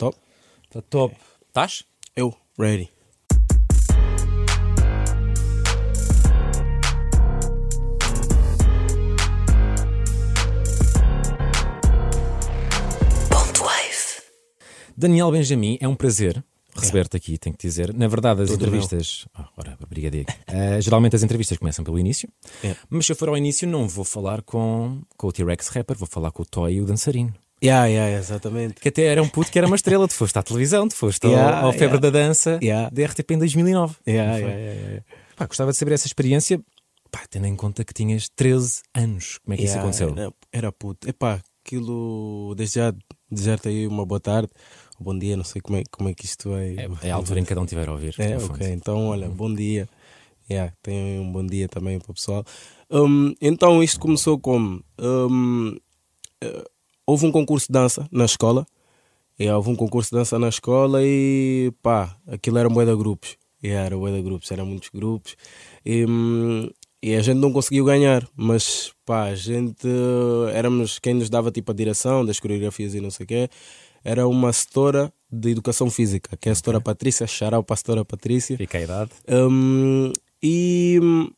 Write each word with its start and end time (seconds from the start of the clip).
Top. 0.00 0.16
Tá 0.70 0.80
top. 0.80 1.14
Estás? 1.48 1.84
Eu, 2.16 2.34
ready. 2.58 2.88
Daniel 14.96 15.30
Benjamin, 15.30 15.78
é 15.80 15.88
um 15.88 15.94
prazer 15.94 16.44
receber-te 16.74 17.16
aqui, 17.16 17.36
tenho 17.38 17.54
que 17.56 17.66
dizer. 17.66 17.92
Na 17.94 18.06
verdade, 18.08 18.42
as 18.42 18.50
entrevistas. 18.50 19.26
Ah, 19.34 19.48
ora, 19.56 19.76
brigadinho. 19.88 20.24
Uh, 20.48 20.80
geralmente 20.80 21.14
as 21.16 21.22
entrevistas 21.22 21.58
começam 21.58 21.84
pelo 21.84 21.98
início, 21.98 22.28
É. 22.64 22.74
mas 22.88 23.04
se 23.06 23.12
eu 23.12 23.16
for 23.16 23.28
ao 23.28 23.36
início, 23.36 23.68
não 23.68 23.86
vou 23.88 24.04
falar 24.04 24.42
com, 24.42 25.02
com 25.16 25.26
o 25.26 25.32
T-Rex 25.32 25.68
rapper, 25.68 25.96
vou 25.96 26.08
falar 26.08 26.30
com 26.30 26.42
o 26.42 26.46
Toy 26.46 26.74
e 26.74 26.80
o 26.80 26.86
dançarino. 26.86 27.34
Yeah, 27.62 27.86
yeah, 27.86 28.18
exatamente. 28.18 28.80
Que 28.80 28.88
até 28.88 29.04
era 29.04 29.22
um 29.22 29.28
puto 29.28 29.50
que 29.52 29.58
era 29.58 29.66
uma 29.66 29.76
estrela. 29.76 30.08
Tu 30.08 30.14
foste 30.14 30.38
à 30.38 30.42
televisão, 30.42 30.88
tu 30.88 30.94
foste 30.96 31.24
ao- 31.26 31.32
Yeah, 31.32 31.60
ao, 31.60 31.72
Febre 31.72 31.96
yeah. 31.96 32.00
da 32.00 32.10
Dança 32.10 32.58
Yeah. 32.62 32.90
da 32.90 33.02
RTP 33.04 33.32
em 33.34 33.38
2009. 33.38 33.96
Yeah, 34.08 34.36
yeah, 34.38 34.58
yeah. 34.80 35.04
Pá, 35.36 35.46
gostava 35.46 35.70
de 35.70 35.76
saber 35.76 35.92
essa 35.92 36.06
experiência, 36.06 36.60
pá, 37.10 37.20
tendo 37.28 37.46
em 37.46 37.54
conta 37.56 37.84
que 37.84 37.92
tinhas 37.92 38.28
13 38.34 38.80
anos. 38.94 39.38
Como 39.44 39.54
é 39.54 39.56
que 39.58 39.64
isso 39.64 39.78
aconteceu? 39.78 40.14
Era, 40.16 40.32
era 40.52 40.72
puto. 40.72 41.08
Epá, 41.08 41.40
aquilo. 41.64 42.54
Desde 42.56 42.76
já 42.80 42.94
desejar-te 43.30 43.68
aí 43.68 43.86
uma 43.86 44.06
boa 44.06 44.20
tarde, 44.20 44.48
um 44.98 45.04
bom 45.04 45.18
dia, 45.18 45.36
não 45.36 45.44
sei 45.44 45.60
como 45.60 45.76
é, 45.78 45.82
como 45.90 46.08
é 46.08 46.14
que 46.14 46.24
isto 46.24 46.54
é. 46.54 46.74
É, 46.74 46.88
é 47.08 47.10
a 47.10 47.14
altura 47.14 47.40
em 47.40 47.42
que 47.42 47.50
cada 47.50 47.60
um 47.60 47.66
tiver 47.66 47.88
a 47.88 47.92
ouvir. 47.92 48.14
É, 48.18 48.36
ok. 48.38 48.66
Então, 48.72 49.08
olha, 49.08 49.28
bom 49.28 49.52
dia. 49.54 49.86
Yeah, 50.50 50.72
tenham 50.82 51.22
um 51.24 51.30
bom 51.32 51.46
dia 51.46 51.68
também 51.68 51.98
para 52.00 52.10
o 52.10 52.14
pessoal. 52.14 52.42
Um, 52.90 53.34
então, 53.40 53.82
isto 53.82 54.00
começou 54.00 54.38
como. 54.40 54.82
um, 54.98 55.76
eh, 56.42 56.64
houve 57.10 57.26
um 57.26 57.32
concurso 57.32 57.66
de 57.66 57.72
dança 57.72 58.08
na 58.12 58.24
escola. 58.24 58.64
Yeah, 59.38 59.56
houve 59.56 59.70
um 59.70 59.76
concurso 59.76 60.10
de 60.10 60.16
dança 60.16 60.38
na 60.38 60.48
escola 60.48 61.00
e 61.02 61.72
pá, 61.82 62.16
aquilo 62.28 62.58
era 62.58 62.68
um 62.68 62.72
de 62.72 62.96
grupos. 62.96 63.36
Yeah, 63.64 63.86
era 63.86 64.12
de 64.12 64.22
grupos, 64.22 64.50
eram 64.52 64.64
muitos 64.64 64.90
grupos. 64.90 65.34
E, 65.84 66.06
hum, 66.06 66.70
e 67.02 67.14
a 67.14 67.20
gente 67.20 67.38
não 67.38 67.52
conseguiu 67.52 67.84
ganhar, 67.84 68.28
mas 68.36 68.92
pá, 69.04 69.24
a 69.24 69.34
gente 69.34 69.88
éramos 70.52 70.98
quem 71.00 71.14
nos 71.14 71.28
dava 71.28 71.50
tipo 71.50 71.72
a 71.72 71.74
direção 71.74 72.24
das 72.24 72.38
coreografias 72.38 72.94
e 72.94 73.00
não 73.00 73.10
sei 73.10 73.24
o 73.24 73.26
quê. 73.26 73.48
Era 74.04 74.28
uma 74.28 74.52
setora 74.52 75.12
de 75.30 75.50
educação 75.50 75.90
física, 75.90 76.36
que 76.36 76.48
é 76.48 76.52
a 76.52 76.54
setora 76.54 76.80
Patrícia, 76.80 77.26
Charau 77.26 77.64
para 77.64 77.74
a 77.74 77.76
setora 77.76 78.04
Patrícia. 78.04 78.56
Fica 78.56 78.78
a 78.78 78.82
idade. 78.82 79.10
Hum, 79.28 80.12
e 80.42 81.00
hum, 81.02 81.28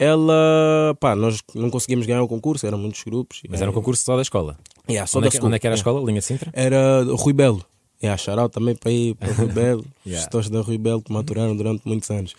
ela, 0.00 0.96
pá, 0.98 1.14
nós 1.14 1.42
não 1.54 1.68
conseguimos 1.68 2.06
ganhar 2.06 2.22
o 2.22 2.26
concurso, 2.26 2.66
eram 2.66 2.78
muitos 2.78 3.04
grupos. 3.04 3.42
Mas 3.46 3.60
era 3.60 3.70
um 3.70 3.74
concurso 3.74 4.02
só 4.02 4.16
da 4.16 4.22
escola. 4.22 4.58
Yeah, 4.88 5.06
só 5.06 5.18
onde, 5.18 5.28
da 5.28 5.36
é 5.36 5.38
que, 5.38 5.46
onde 5.46 5.56
é 5.56 5.58
que 5.58 5.66
era 5.66 5.74
a 5.74 5.76
escola? 5.76 6.00
Linha 6.00 6.20
de 6.20 6.24
Sintra? 6.24 6.50
Era 6.54 7.04
Rui 7.04 7.34
Belo. 7.34 7.62
Yeah, 8.02 8.16
Charau 8.16 8.48
também 8.48 8.74
para 8.74 8.90
ir 8.90 9.14
para 9.14 9.30
Rui 9.34 9.48
Belo. 9.52 9.84
Yeah. 10.06 10.22
Gestores 10.22 10.48
da 10.48 10.62
Rui 10.62 10.78
Belo 10.78 11.02
que 11.02 11.12
maturaram 11.12 11.54
durante 11.54 11.86
muitos 11.86 12.10
anos. 12.10 12.34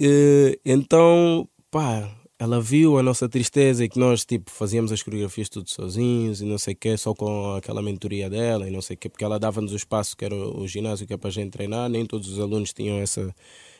Eh, 0.00 0.60
então, 0.64 1.48
pá, 1.72 2.08
ela 2.38 2.60
viu 2.60 2.98
a 2.98 3.02
nossa 3.02 3.28
tristeza 3.28 3.84
e 3.84 3.88
que 3.88 3.98
nós, 3.98 4.24
tipo, 4.24 4.48
fazíamos 4.52 4.92
as 4.92 5.02
coreografias 5.02 5.48
tudo 5.48 5.68
sozinhos 5.68 6.40
e 6.40 6.44
não 6.44 6.56
sei 6.56 6.74
o 6.74 6.76
quê, 6.76 6.96
só 6.96 7.14
com 7.14 7.54
aquela 7.56 7.82
mentoria 7.82 8.30
dela 8.30 8.68
e 8.68 8.70
não 8.70 8.80
sei 8.80 8.94
o 8.94 8.98
quê, 8.98 9.08
porque 9.08 9.24
ela 9.24 9.40
dava-nos 9.40 9.72
o 9.72 9.76
espaço 9.76 10.16
que 10.16 10.24
era 10.24 10.34
o 10.34 10.60
o 10.60 10.68
ginásio 10.68 11.04
que 11.04 11.14
é 11.14 11.16
para 11.16 11.30
a 11.30 11.32
gente 11.32 11.50
treinar, 11.50 11.88
nem 11.88 12.06
todos 12.06 12.28
os 12.28 12.38
alunos 12.38 12.72
tinham 12.72 12.98
essa, 12.98 13.34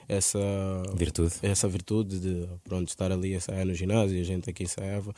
essa 0.08 0.38
Virtude. 0.94 1.34
essa 1.42 1.68
virtude 1.68 2.18
de 2.20 2.46
pronto, 2.64 2.88
estar 2.88 3.10
ali 3.12 3.34
a 3.34 3.36
ensaiar 3.36 3.66
no 3.66 3.74
ginásio, 3.74 4.16
e 4.16 4.20
a 4.20 4.24
gente 4.24 4.48
aqui 4.50 4.64
ensaiava. 4.64 5.12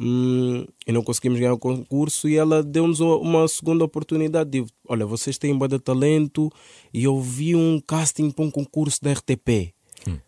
Hum, 0.00 0.64
e 0.86 0.92
não 0.92 1.02
conseguimos 1.02 1.40
ganhar 1.40 1.52
o 1.54 1.58
concurso 1.58 2.28
e 2.28 2.36
ela 2.36 2.62
deu-nos 2.62 3.00
uma- 3.00 3.16
segunda 3.48 3.84
oportunidade. 3.84 4.48
De, 4.50 4.64
Olha, 4.88 5.04
vocês 5.04 5.36
têm 5.38 5.52
um 5.52 5.58
de 5.66 5.78
talento 5.80 6.50
e 6.94 7.02
eu 7.04 7.20
vi 7.20 7.56
um 7.56 7.80
casting 7.84 8.30
para 8.30 8.44
um 8.44 8.50
concurso 8.50 9.00
da 9.02 9.10
RTP, 9.12 9.74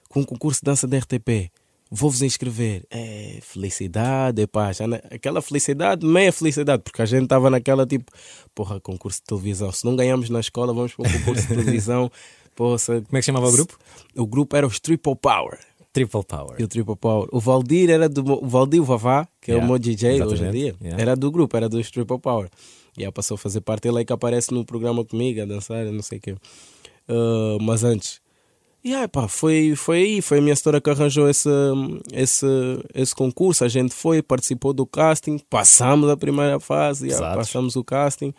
com 0.09 0.21
um 0.21 0.25
concurso 0.25 0.61
de 0.61 0.65
dança 0.65 0.89
da 0.89 0.99
RTP. 0.99 1.51
Vou-vos 1.93 2.23
inscrever. 2.23 2.85
É, 2.91 3.39
felicidade, 3.43 4.43
já 4.73 4.87
na- 4.89 4.97
aquela 5.11 5.41
felicidade, 5.43 6.05
meia 6.07 6.33
felicidade, 6.33 6.83
porque 6.83 7.03
a 7.03 7.07
gente 7.07 7.25
estava 7.25 7.49
naquela 7.51 7.87
tipo, 7.87 8.11
porra, 8.55 8.81
concurso 8.81 9.19
de 9.19 9.25
televisão. 9.25 9.71
Se 9.73 9.85
não 9.85 9.95
ganhamos 9.97 10.31
na 10.31 10.41
escola, 10.41 10.73
vamos 10.73 10.95
para 10.95 11.09
um 11.09 11.13
concurso 11.13 11.43
de 11.43 11.49
televisão. 11.55 12.11
Poxa, 12.61 13.01
Como 13.01 13.17
é 13.17 13.21
que 13.21 13.23
chamava 13.23 13.49
o 13.49 13.53
grupo? 13.53 13.79
o 14.15 14.27
grupo 14.27 14.55
era 14.55 14.67
os 14.67 14.79
Triple 14.79 15.17
Power. 15.17 15.59
Triple 15.95 16.23
Power. 16.23 16.57
E 16.61 16.65
o 16.65 16.69
Triple 16.69 16.95
Power. 16.95 17.27
O 17.33 17.41
Valdir 17.41 17.89
era 17.89 18.07
do. 18.07 18.23
O 18.35 18.47
Valdir 18.47 18.83
Vavá, 18.83 19.27
que 19.41 19.51
é 19.51 19.55
Yeah, 19.55 19.67
o 19.67 19.67
meu 19.67 19.79
DJ 19.79 20.11
hoje 20.11 20.21
em 20.21 20.27
exatamente, 20.27 20.53
dia, 20.53 20.77
yeah. 20.83 21.01
era 21.01 21.17
do 21.17 21.31
grupo, 21.31 21.57
era 21.57 21.71
dos 21.71 21.91
Triple 21.91 22.19
Power. 22.19 22.51
E 22.99 23.05
aí 23.07 23.11
passou 23.11 23.37
a 23.37 23.39
fazer 23.39 23.63
parte. 23.63 23.89
Ele 23.89 24.01
aí 24.01 24.05
que 24.05 24.13
aparece 24.13 24.53
no 24.53 24.63
programa 24.63 25.03
comigo, 25.03 25.41
a 25.41 25.47
dançar, 25.47 25.87
não 25.87 26.03
sei 26.03 26.19
o 26.19 26.21
quê. 26.21 26.35
Ah, 27.09 27.57
mas 27.63 27.83
antes. 27.83 28.21
E 28.85 28.95
aí, 28.95 29.09
pá, 29.09 29.27
foi, 29.27 29.75
foi 29.75 29.97
aí, 29.97 30.21
foi 30.21 30.39
a 30.39 30.43
minha 30.43 30.53
história 30.53 30.83
que 30.83 30.91
arranjou 30.91 31.31
esse, 31.31 31.49
esse, 32.13 32.47
esse 32.95 33.15
concurso. 33.15 33.65
A 33.65 33.69
gente 33.69 33.95
foi, 33.95 34.23
participou 34.23 34.75
do 34.75 34.85
casting, 34.85 35.39
passamos 35.49 36.11
a 36.11 36.17
primeira 36.17 36.61
fase, 36.61 37.09
yeah, 37.09 37.35
passamos 37.35 37.75
o 37.75 37.83
casting, 37.83 38.35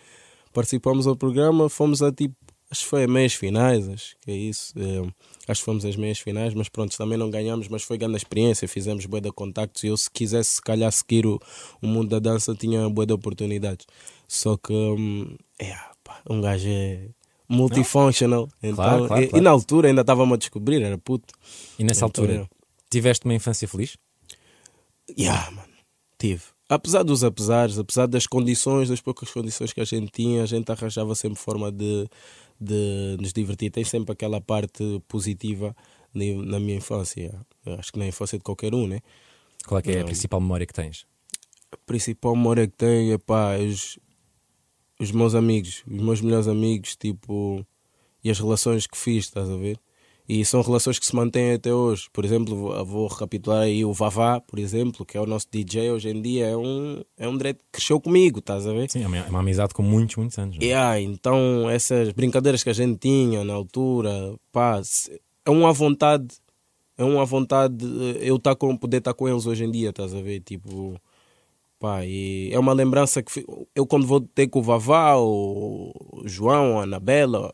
participamos 0.54 1.06
do 1.06 1.16
programa, 1.16 1.70
fomos 1.70 2.04
a 2.04 2.12
tipo, 2.12 2.36
acho 2.72 2.82
que 2.84 2.88
foi 2.88 3.04
a 3.04 3.08
meias 3.08 3.34
finais, 3.34 3.88
acho 3.90 4.16
que 4.22 4.32
é 4.32 4.36
isso. 4.36 4.74
eh, 4.78 5.12
acho 5.48 5.62
que 5.62 5.66
fomos 5.66 5.84
às 5.86 5.96
meias 5.96 6.20
finais, 6.20 6.54
mas 6.54 6.70
pronto, 6.70 6.98
também 6.98 7.18
não 7.18 7.30
ganhamos, 7.30 7.68
mas 7.68 7.84
foi 7.84 7.98
grande 7.98 8.18
experiência, 8.18 8.68
fizemos 8.68 9.06
bué 9.06 9.20
de 9.22 9.32
contactos 9.32 9.84
e 9.84 9.88
eu 9.88 9.98
se 9.98 10.10
quisesse 10.10 10.52
se 10.56 10.62
calhar 10.62 10.92
seguir 10.92 11.26
o, 11.26 11.40
o 11.82 11.88
mundo 11.88 12.10
da 12.10 12.20
dança 12.20 12.56
tinha 12.56 12.90
bué 12.90 13.06
de 13.06 13.14
oportunidades. 13.14 13.86
Só 14.28 14.56
que, 14.58 14.72
hum, 14.74 15.36
é, 15.60 15.76
pá, 16.04 16.22
um 16.30 16.40
gajo 16.42 16.68
é 16.70 17.10
multifunctional, 17.50 18.48
então, 18.64 18.76
Claro, 18.76 19.08
claro, 19.08 19.24
e, 19.24 19.28
claro. 19.28 19.42
e 19.42 19.44
na 19.44 19.50
altura 19.52 19.88
ainda 19.90 20.02
estava-me 20.02 20.34
a 20.34 20.38
descobrir, 20.38 20.82
era 20.82 20.98
puto. 20.98 21.34
E 21.78 21.84
nessa 21.84 22.06
Então, 22.06 22.24
altura, 22.24 22.44
é. 22.44 22.48
tiveste 22.90 23.26
uma 23.26 23.34
infância 23.34 23.68
feliz? 23.68 23.98
Yeah, 25.20 25.52
mano, 25.52 25.68
tive. 26.18 26.42
Apesar 26.70 27.04
dos 27.04 27.22
apesares, 27.22 27.78
apesar 27.78 28.08
das 28.08 28.26
condições, 28.26 28.88
das 28.88 29.02
poucas 29.02 29.30
condições 29.30 29.74
que 29.74 29.82
a 29.82 29.84
gente 29.86 30.10
tinha, 30.10 30.42
a 30.44 30.46
gente 30.46 30.72
arranjava 30.72 31.14
sempre 31.16 31.38
forma 31.38 31.70
de, 31.70 32.08
de 32.62 33.18
nos 33.20 33.34
divertir. 33.34 33.72
Tem 33.72 33.84
sempre 33.84 34.14
aquela 34.14 34.40
parte 34.40 35.02
positiva 35.08 35.76
na 36.14 36.60
minha 36.60 36.78
infância. 36.78 37.34
Acho 37.80 37.92
que 37.92 38.00
na 38.00 38.06
infância 38.06 38.38
de 38.38 38.44
qualquer 38.44 38.76
um, 38.76 38.88
né? 38.88 39.00
Qual 39.66 39.80
é 39.80 39.82
que 39.82 39.92
é 39.92 40.02
a 40.02 40.06
principal 40.06 40.40
memória 40.40 40.66
que 40.66 40.74
tens? 40.74 41.06
A 41.72 41.78
principal 41.86 42.36
memória 42.36 42.68
que 42.68 42.76
tenho 42.76 43.14
é 43.14 43.18
pá, 43.18 43.58
os, 43.58 43.98
os 45.00 45.12
meus 45.12 45.34
amigos, 45.34 45.84
os 45.88 46.02
meus 46.02 46.22
melhores 46.22 46.48
amigos, 46.48 46.96
tipo, 46.96 47.66
e 48.24 48.30
as 48.30 48.40
relações 48.40 48.86
que 48.86 48.98
fiz, 48.98 49.26
estás 49.26 49.50
a 49.50 49.56
ver? 49.56 49.80
E 50.34 50.46
são 50.46 50.62
relações 50.62 50.98
que 50.98 51.06
se 51.06 51.14
mantêm 51.14 51.52
até 51.52 51.74
hoje. 51.74 52.08
Por 52.14 52.24
exemplo, 52.24 52.56
vou, 52.56 52.86
vou 52.86 53.08
recapitular 53.10 53.64
aí 53.64 53.84
o 53.84 53.92
Vavá, 53.92 54.40
por 54.40 54.60
exemplo, 54.60 55.06
que 55.06 55.18
é 55.18 55.20
o 55.20 55.26
nosso 55.26 55.46
DJ 55.52 55.92
hoje 55.92 56.08
em 56.08 56.22
dia, 56.22 56.48
é 56.48 56.56
um, 56.56 57.04
é 57.18 57.28
um 57.28 57.36
direito 57.36 57.58
que 57.66 57.72
cresceu 57.74 58.00
comigo, 58.00 58.40
estás 58.40 58.66
a 58.66 58.72
ver? 58.72 58.90
Sim, 58.90 59.04
é 59.04 59.08
uma, 59.08 59.18
é 59.18 59.28
amizade 59.28 59.74
com 59.74 59.84
muitos, 59.84 60.16
muitos 60.16 60.40
anos. 60.40 60.56
não 60.56 60.64
é? 60.64 60.66
Yeah, 60.66 61.02
então 61.02 61.70
essas 61.70 62.14
brincadeiras 62.14 62.64
que 62.64 62.70
a 62.70 62.74
gente 62.74 62.98
tinha 62.98 63.44
na 63.44 63.52
altura, 63.52 64.34
pá, 64.54 64.82
é 65.44 65.52
uma 65.52 65.74
vontade, 65.74 66.34
é 66.98 67.04
uma 67.04 67.26
vontade 67.26 67.86
eh, 67.86 68.20
eu 68.22 68.40
tá 68.40 68.56
com, 68.56 68.78
poder 68.78 69.00
estar 69.00 69.14
com 69.14 69.28
eles 69.28 69.46
hoje 69.46 69.66
em 69.66 69.70
dia, 69.70 69.90
estás 69.90 70.16
a 70.16 70.22
ver? 70.22 70.40
Tipo, 70.40 70.96
pá, 71.78 72.06
e 72.06 72.50
é 72.54 72.58
uma 72.58 72.72
lembrança 72.72 73.22
que 73.22 73.46
eu 73.76 73.86
quando 73.86 74.08
vou 74.08 74.22
ter 74.22 74.48
com 74.48 74.60
o 74.60 74.64
Vavá, 74.64 75.18
o 75.18 76.22
João, 76.24 76.80
a 76.80 76.84
Anabela, 76.84 77.52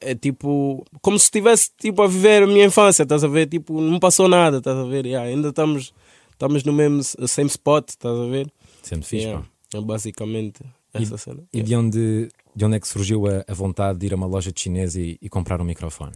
é 0.00 0.14
tipo, 0.14 0.84
como 1.00 1.18
se 1.18 1.26
estivesse 1.26 1.70
tipo, 1.78 2.02
a 2.02 2.06
viver 2.06 2.42
a 2.42 2.46
minha 2.46 2.64
infância, 2.64 3.02
estás 3.02 3.24
a 3.24 3.28
ver? 3.28 3.46
Tipo, 3.46 3.80
não 3.80 3.98
passou 3.98 4.28
nada, 4.28 4.58
estás 4.58 4.76
a 4.76 4.84
ver? 4.84 5.06
Yeah, 5.06 5.28
ainda 5.28 5.48
estamos, 5.48 5.92
estamos 6.32 6.64
no 6.64 6.72
mesmo 6.72 7.02
same 7.02 7.48
spot, 7.48 7.90
estás 7.90 8.18
a 8.18 8.26
ver? 8.26 8.50
Sendo 8.82 9.04
fixe, 9.04 9.26
Yeah, 9.26 9.44
é 9.74 9.80
basicamente 9.80 10.62
essa 10.92 11.16
cena. 11.18 11.42
E 11.52 11.62
de 11.62 11.74
onde, 11.74 12.28
de 12.54 12.64
onde 12.64 12.76
é 12.76 12.80
que 12.80 12.88
surgiu 12.88 13.26
a, 13.26 13.44
a 13.46 13.54
vontade 13.54 13.98
de 13.98 14.06
ir 14.06 14.12
a 14.12 14.16
uma 14.16 14.26
loja 14.26 14.52
de 14.52 14.60
chinês 14.60 14.94
e, 14.96 15.18
e 15.20 15.28
comprar 15.28 15.60
um 15.60 15.64
microfone? 15.64 16.12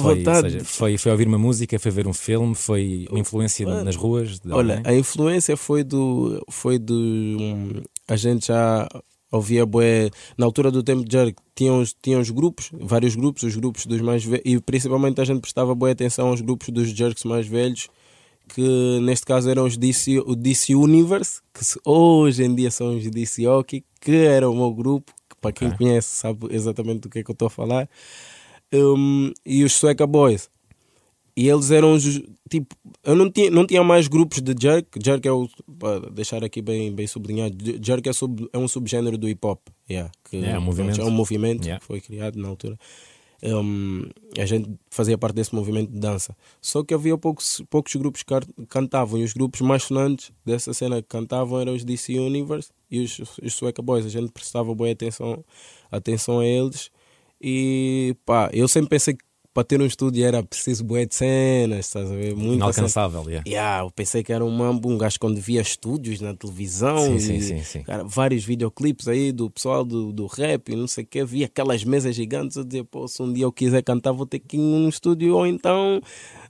Foi, 0.00 0.24
seja, 0.24 0.64
foi, 0.64 0.98
foi 0.98 1.12
ouvir 1.12 1.28
uma 1.28 1.38
música, 1.38 1.78
foi 1.78 1.90
ver 1.90 2.06
um 2.06 2.12
filme, 2.12 2.54
foi 2.54 3.06
uma 3.10 3.20
influência 3.20 3.66
nas 3.84 3.94
ruas? 3.94 4.40
Olha, 4.50 4.78
alguém? 4.78 4.92
a 4.92 4.94
influência 4.96 5.56
foi 5.56 5.84
do. 5.84 6.44
Foi 6.50 6.78
do. 6.78 6.94
hum, 6.94 7.82
a 8.08 8.16
gente 8.16 8.48
já 8.48 8.88
ouvia 9.36 9.64
bué. 9.66 10.10
Na 10.38 10.46
altura 10.46 10.70
do 10.70 10.82
tempo 10.82 11.04
de 11.04 11.12
Jerk, 11.12 11.36
tinham, 11.54 11.80
os- 11.80 11.94
tinham 12.02 12.20
os 12.20 12.30
grupos, 12.30 12.70
vários 12.72 13.14
grupos, 13.16 13.42
os 13.42 13.56
grupos 13.56 13.86
dos 13.86 14.00
mais 14.00 14.24
velhos. 14.24 14.42
E 14.44 14.60
principalmente 14.60 15.20
a 15.20 15.24
gente 15.24 15.40
prestava 15.40 15.74
boa 15.74 15.90
atenção 15.92 16.28
aos 16.28 16.40
grupos 16.40 16.68
dos 16.70 16.88
Jerks 16.88 17.24
mais 17.24 17.46
velhos, 17.46 17.88
que 18.48 18.98
neste 19.02 19.24
caso 19.26 19.48
eram 19.48 19.64
os 19.64 19.76
DC, 19.76 20.18
o 20.26 20.34
DC 20.34 20.74
Universe, 20.74 21.40
que 21.52 21.64
hoje 21.84 22.44
em 22.44 22.54
dia 22.54 22.70
são 22.70 22.96
os 22.96 23.08
DC 23.10 23.46
Hockey, 23.46 23.84
que 24.00 24.12
era 24.12 24.48
o 24.50 24.54
meu 24.54 24.72
grupo, 24.72 25.12
que 25.28 25.36
para 25.40 25.52
quem 25.52 25.68
Ok. 25.68 25.78
conhece 25.78 26.08
sabe 26.08 26.46
exatamente 26.50 27.00
do 27.00 27.08
que 27.08 27.20
é 27.20 27.22
que 27.24 27.30
eu 27.30 27.32
estou 27.32 27.46
a 27.46 27.50
falar. 27.50 27.88
Hum, 28.72 29.32
e 29.46 29.62
os 29.64 29.72
Sueca 29.72 30.06
Boys. 30.06 30.50
E 31.36 31.48
eles 31.48 31.70
eram 31.70 31.92
os. 31.94 32.22
Tipo, 32.48 32.76
eu 33.02 33.16
não 33.16 33.30
tinha, 33.30 33.50
não 33.50 33.66
tinha 33.66 33.82
mais 33.82 34.06
grupos 34.06 34.40
de 34.40 34.54
jerk. 34.58 34.98
Jerk 35.02 35.26
é 35.26 35.32
o. 35.32 35.48
Para 35.78 36.10
deixar 36.10 36.44
aqui 36.44 36.62
bem, 36.62 36.92
bem 36.92 37.06
sublinhado, 37.06 37.56
jerk 37.84 38.08
é, 38.08 38.12
sub, 38.12 38.48
é 38.52 38.58
um 38.58 38.68
subgênero 38.68 39.18
do 39.18 39.28
hip 39.28 39.44
hop. 39.44 39.60
Yeah, 39.90 40.12
que, 40.30 40.36
é, 40.44 40.58
um 40.58 40.62
movimento. 40.62 41.00
É 41.00 41.04
um 41.04 41.10
movimento 41.10 41.64
Yeah. 41.64 41.80
que 41.80 41.86
foi 41.86 42.00
criado 42.00 42.38
na 42.38 42.48
altura. 42.48 42.78
Um, 43.42 44.08
a 44.38 44.46
gente 44.46 44.70
fazia 44.90 45.18
parte 45.18 45.34
desse 45.34 45.54
movimento 45.54 45.90
de 45.90 45.98
dança. 45.98 46.34
Só 46.62 46.82
que 46.82 46.94
havia 46.94 47.18
poucos, 47.18 47.62
poucos 47.68 47.94
grupos 47.96 48.22
que 48.22 48.66
cantavam 48.68 49.20
e 49.20 49.24
os 49.24 49.34
grupos 49.34 49.60
mais 49.60 49.82
sonantes 49.82 50.32
dessa 50.46 50.72
cena 50.72 51.02
que 51.02 51.08
cantavam 51.08 51.60
eram 51.60 51.74
os 51.74 51.84
DC 51.84 52.18
Universe 52.18 52.70
e 52.90 53.00
os, 53.00 53.18
os 53.42 53.54
Sueca 53.54 53.82
Boys. 53.82 54.06
A 54.06 54.08
gente 54.08 54.32
prestava 54.32 54.74
boa 54.74 54.90
atenção, 54.90 55.44
atenção 55.90 56.38
a 56.38 56.46
eles 56.46 56.90
e 57.38 58.16
pá, 58.24 58.48
eu 58.54 58.66
sempre 58.66 58.88
pensei 58.88 59.12
que 59.12 59.24
para 59.54 59.62
ter 59.64 59.80
um 59.80 59.86
estúdio 59.86 60.24
era 60.26 60.42
preciso 60.42 60.82
boé 60.82 61.06
de 61.06 61.14
cenas, 61.14 61.86
estás 61.86 62.10
a 62.10 62.14
ver? 62.14 62.34
Cena. 62.34 62.54
Inalcançável, 62.54 63.22
yeah. 63.28 63.44
Yeah, 63.48 63.84
eu 63.84 63.90
pensei 63.92 64.24
que 64.24 64.32
era 64.32 64.44
um 64.44 64.64
um 64.64 64.98
gajo 64.98 65.18
quando 65.20 65.40
via 65.40 65.60
estúdios 65.60 66.20
na 66.20 66.34
televisão 66.34 66.98
Sim, 66.98 67.14
e 67.14 67.20
sim, 67.20 67.40
sim, 67.40 67.62
sim. 67.62 67.82
Cara, 67.84 68.02
vários 68.02 68.44
videoclipes 68.44 69.06
aí 69.06 69.30
do 69.30 69.48
pessoal 69.48 69.84
do, 69.84 70.12
do 70.12 70.26
rap 70.26 70.70
e 70.72 70.76
não 70.76 70.88
sei 70.88 71.04
o 71.04 71.06
que, 71.06 71.24
via 71.24 71.46
aquelas 71.46 71.84
mesas 71.84 72.16
gigantes, 72.16 72.56
eu 72.56 72.64
dizia, 72.64 72.84
pô, 72.84 73.06
se 73.06 73.22
um 73.22 73.32
dia 73.32 73.44
eu 73.44 73.52
quiser 73.52 73.82
cantar 73.82 74.10
vou 74.12 74.26
ter 74.26 74.40
que 74.40 74.56
ir 74.56 74.60
num 74.60 74.88
estúdio 74.88 75.36
ou 75.36 75.46
então 75.46 76.00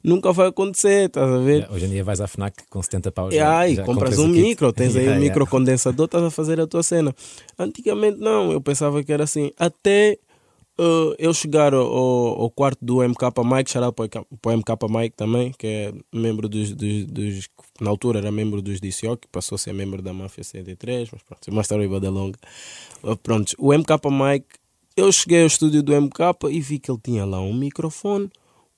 nunca 0.03 0.33
vai 0.33 0.49
acontecer, 0.49 1.07
estás 1.07 1.29
a 1.31 1.39
ver? 1.39 1.57
Yeah, 1.59 1.75
Hoje 1.75 1.85
em 1.85 1.91
dia 1.91 2.05
vais 2.05 2.21
à 2.23 2.27
FNAC 2.27 2.65
com 2.71 2.83
70 2.83 3.13
paus. 3.13 3.35
Yeah, 3.35 3.67
já- 3.67 3.69
e 3.69 3.75
já 3.77 3.85
compras 3.85 4.19
um 4.19 4.31
o 4.31 4.33
kit. 4.33 4.43
micro, 4.43 4.73
tens 4.73 4.97
aí 4.97 5.03
um 5.03 5.11
yeah. 5.11 5.21
micro 5.21 5.47
condensador, 5.47 6.07
estás 6.07 6.25
a 6.25 6.31
fazer 6.31 6.59
a 6.59 6.67
tua 6.67 6.83
cena. 6.83 7.15
Antigamente 7.59 8.19
não, 8.19 8.51
eu 8.51 8.61
pensava 8.63 9.03
que 9.05 9.13
era 9.13 9.25
assim. 9.25 9.51
Até 9.59 10.19
uh, 10.79 11.15
eu 11.19 11.33
chegar 11.35 11.73
ao, 11.75 11.85
ao 11.87 12.51
quarto 12.51 12.85
do 12.85 13.03
MK 13.03 13.21
Mike, 13.45 13.71
shout 13.71 13.85
out 13.85 13.95
para 14.41 14.53
o 14.53 14.57
MK 14.57 14.71
Mike 14.91 15.17
também, 15.17 15.53
que 15.59 15.67
é 15.67 15.93
membro 16.13 16.49
dos, 16.49 16.73
dos, 16.73 17.05
dos- 17.07 17.49
na 17.81 17.91
altura 17.91 18.19
era 18.21 18.31
membro 18.33 18.61
dos 18.63 18.81
DCO, 18.81 19.17
que 19.17 19.29
passou 19.29 19.57
a 19.57 19.59
ser 19.59 19.73
membro 19.73 20.01
da 20.03 20.13
Máfia 20.13 20.45
73, 20.45 21.11
mas 21.13 21.23
pronto, 21.23 21.49
é 21.49 21.51
uma 21.51 21.63
história 21.63 21.89
bem 21.89 22.11
longa. 22.11 22.39
Uh, 23.03 23.17
pronto, 23.17 23.55
o 23.59 23.73
MK 23.73 23.91
Mike, 24.11 24.47
eu 24.97 25.11
cheguei 25.11 25.41
ao 25.41 25.47
estúdio 25.47 25.83
do 25.83 25.93
MK 26.01 26.19
e 26.51 26.61
vi 26.61 26.79
que 26.79 26.91
ele 26.91 27.01
tinha 27.03 27.25
lá 27.25 27.41
um 27.41 27.53
microfone, 27.53 28.31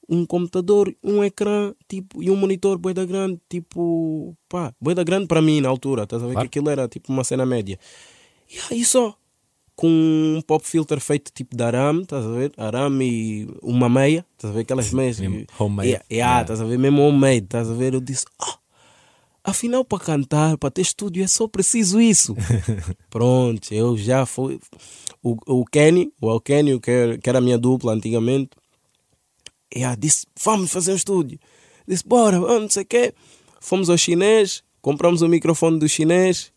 um 0.09 0.25
computador, 0.25 0.95
um 1.03 1.23
ecrã 1.25 1.75
tipo, 1.89 2.23
e 2.23 2.31
um 2.31 2.37
monitor 2.37 2.79
boeda 2.79 3.05
grande, 3.05 3.41
tipo, 3.49 4.35
pá, 4.49 4.73
boeda 4.81 5.03
grande 5.03 5.27
para 5.27 5.43
mim 5.43 5.61
na 5.61 5.69
altura, 5.69 6.05
estás 6.05 6.23
a 6.23 6.27
ver 6.27 6.33
Claro. 6.35 6.49
que 6.49 6.59
aquilo 6.59 6.71
era 6.71 6.87
tipo 6.89 7.13
uma 7.13 7.25
cena 7.25 7.45
média. 7.45 7.79
E 8.49 8.75
aí 8.75 8.85
só, 8.85 9.15
com 9.77 9.87
um 9.89 10.41
pop 10.41 10.67
filter 10.67 10.99
feito 11.01 11.31
tipo 11.33 11.55
de 11.55 11.63
arame, 11.63 12.03
estás 12.03 12.25
a 12.25 12.31
ver? 12.31 12.51
Arame 12.57 13.05
e 13.07 13.49
uma 13.63 13.89
meia, 13.89 14.25
estás 14.35 14.51
a 14.51 14.55
ver? 14.55 14.63
Aquelas 14.63 14.91
meias. 14.93 15.21
mesmo 15.21 15.37
e- 15.41 15.47
homemade. 15.59 15.89
Yeah, 15.91 16.05
yeah, 16.11 16.31
Yeah. 16.31 16.43
estás 16.43 16.61
a 16.61 16.65
ver? 16.65 16.79
Mesmo 16.79 17.03
homemade, 17.03 17.45
estás 17.45 17.71
a 17.71 17.75
ver? 17.75 17.93
Eu 17.95 18.01
disse, 18.01 18.25
ah, 18.41 18.59
afinal 19.45 19.85
para 19.85 20.03
cantar, 20.03 20.57
para 20.57 20.71
ter 20.71 20.81
estúdio 20.83 21.23
é 21.23 21.27
só 21.27 21.47
preciso 21.47 22.01
isso. 22.01 22.35
Pronto, 23.11 23.73
eu 23.73 23.97
já 23.99 24.25
fui. 24.25 24.59
O, 25.23 25.37
o 25.47 25.65
Kenny, 25.67 26.11
o 26.23 26.31
El 26.31 26.41
Kenny, 26.41 26.81
que 26.81 26.91
era, 26.91 27.19
que 27.19 27.29
era 27.29 27.39
a 27.39 27.43
minha 27.43 27.59
dupla 27.59 27.93
antigamente, 27.93 28.51
yeah, 29.75 29.95
disse: 29.99 30.27
Vamos 30.43 30.71
fazer 30.71 30.93
um 30.93 30.97
estúdio. 30.97 31.39
Disse: 31.87 32.05
Bora, 32.07 32.41
vamos, 32.41 32.63
não 32.63 32.71
sei 32.71 32.83
o 32.83 32.87
quê. 32.87 33.13
Fomos 33.61 33.91
ao 33.91 33.99
chinês, 33.99 34.63
compramos 34.81 35.23
o 35.23 35.29
microfone 35.29 35.79
do 35.79 35.89
chinês. 35.89 36.53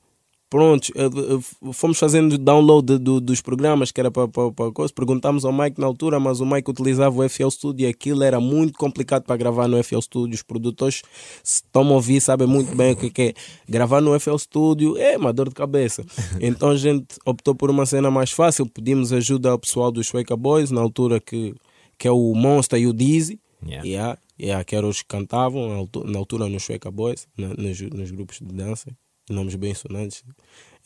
Pronto, 0.50 0.92
eh, 0.96 1.06
eh, 1.06 1.72
fomos 1.74 2.00
fazendo 2.00 2.36
download 2.38 2.98
do- 2.98 3.22
dos 3.22 3.40
programas 3.40 3.92
que 3.92 4.00
era 4.00 4.10
para 4.10 4.28
para 4.28 4.72
coisa. 4.72 4.92
Perguntámos 4.92 5.46
ao 5.46 5.54
Mike 5.54 5.80
na 5.80 5.86
altura, 5.86 6.20
mas 6.20 6.40
o 6.40 6.46
Mike 6.46 6.72
utilizava 6.72 7.16
o 7.20 7.24
FL 7.24 7.50
Studio 7.52 7.86
e 7.86 7.88
aquilo 7.90 8.24
era 8.24 8.40
muito 8.40 8.74
complicado 8.80 9.24
para 9.26 9.38
gravar 9.38 9.68
no 9.68 9.78
FL 9.78 10.00
Studio. 10.02 10.34
Os 10.34 10.42
produtores, 10.42 11.04
se 11.44 11.56
estão 11.64 11.88
a 11.88 11.92
ouvir, 11.92 12.20
sabem 12.20 12.48
muito 12.48 12.76
bem 12.76 12.94
o 12.94 12.96
que 12.96 13.12
que 13.12 13.22
é. 13.22 13.34
Gravar 13.68 14.02
no 14.02 14.16
FL 14.20 14.38
Studio 14.40 14.98
é 14.98 15.16
uma 15.18 15.32
dor 15.32 15.50
de 15.50 15.56
cabeça. 15.56 16.04
Então 16.42 16.70
a 16.70 16.76
gente 16.78 17.06
optou 17.26 17.54
por 17.54 17.70
uma 17.70 17.86
cena 17.86 18.10
mais 18.10 18.32
fácil. 18.32 18.66
Pedimos 18.66 19.14
ajuda 19.14 19.52
ao 19.52 19.60
pessoal 19.60 19.92
dos 19.92 20.08
Shweka 20.08 20.36
Boys, 20.36 20.72
na 20.72 20.82
altura 20.82 21.20
que, 21.20 21.54
que 21.98 22.08
é 22.08 22.12
o 22.12 22.34
Monster 22.34 22.80
e 22.80 22.88
o 22.88 22.94
Dizzy. 22.94 23.40
Yeah. 23.64 23.88
Yeah, 23.88 24.18
yeah, 24.42 24.64
que 24.64 24.76
eram 24.76 24.90
os 24.90 25.02
que 25.04 25.08
cantavam 25.10 25.70
na 25.70 25.76
altu- 25.76 26.06
na 26.06 26.18
altura 26.18 26.48
nos 26.50 26.64
Shweka 26.64 26.90
Boys, 26.90 27.28
na- 27.38 27.50
nos, 27.54 27.80
nos 27.82 28.10
grupos 28.10 28.40
de 28.40 28.46
dança, 28.54 28.90
nomes 29.30 29.56
bem 29.56 29.74
sonantes. 29.74 30.24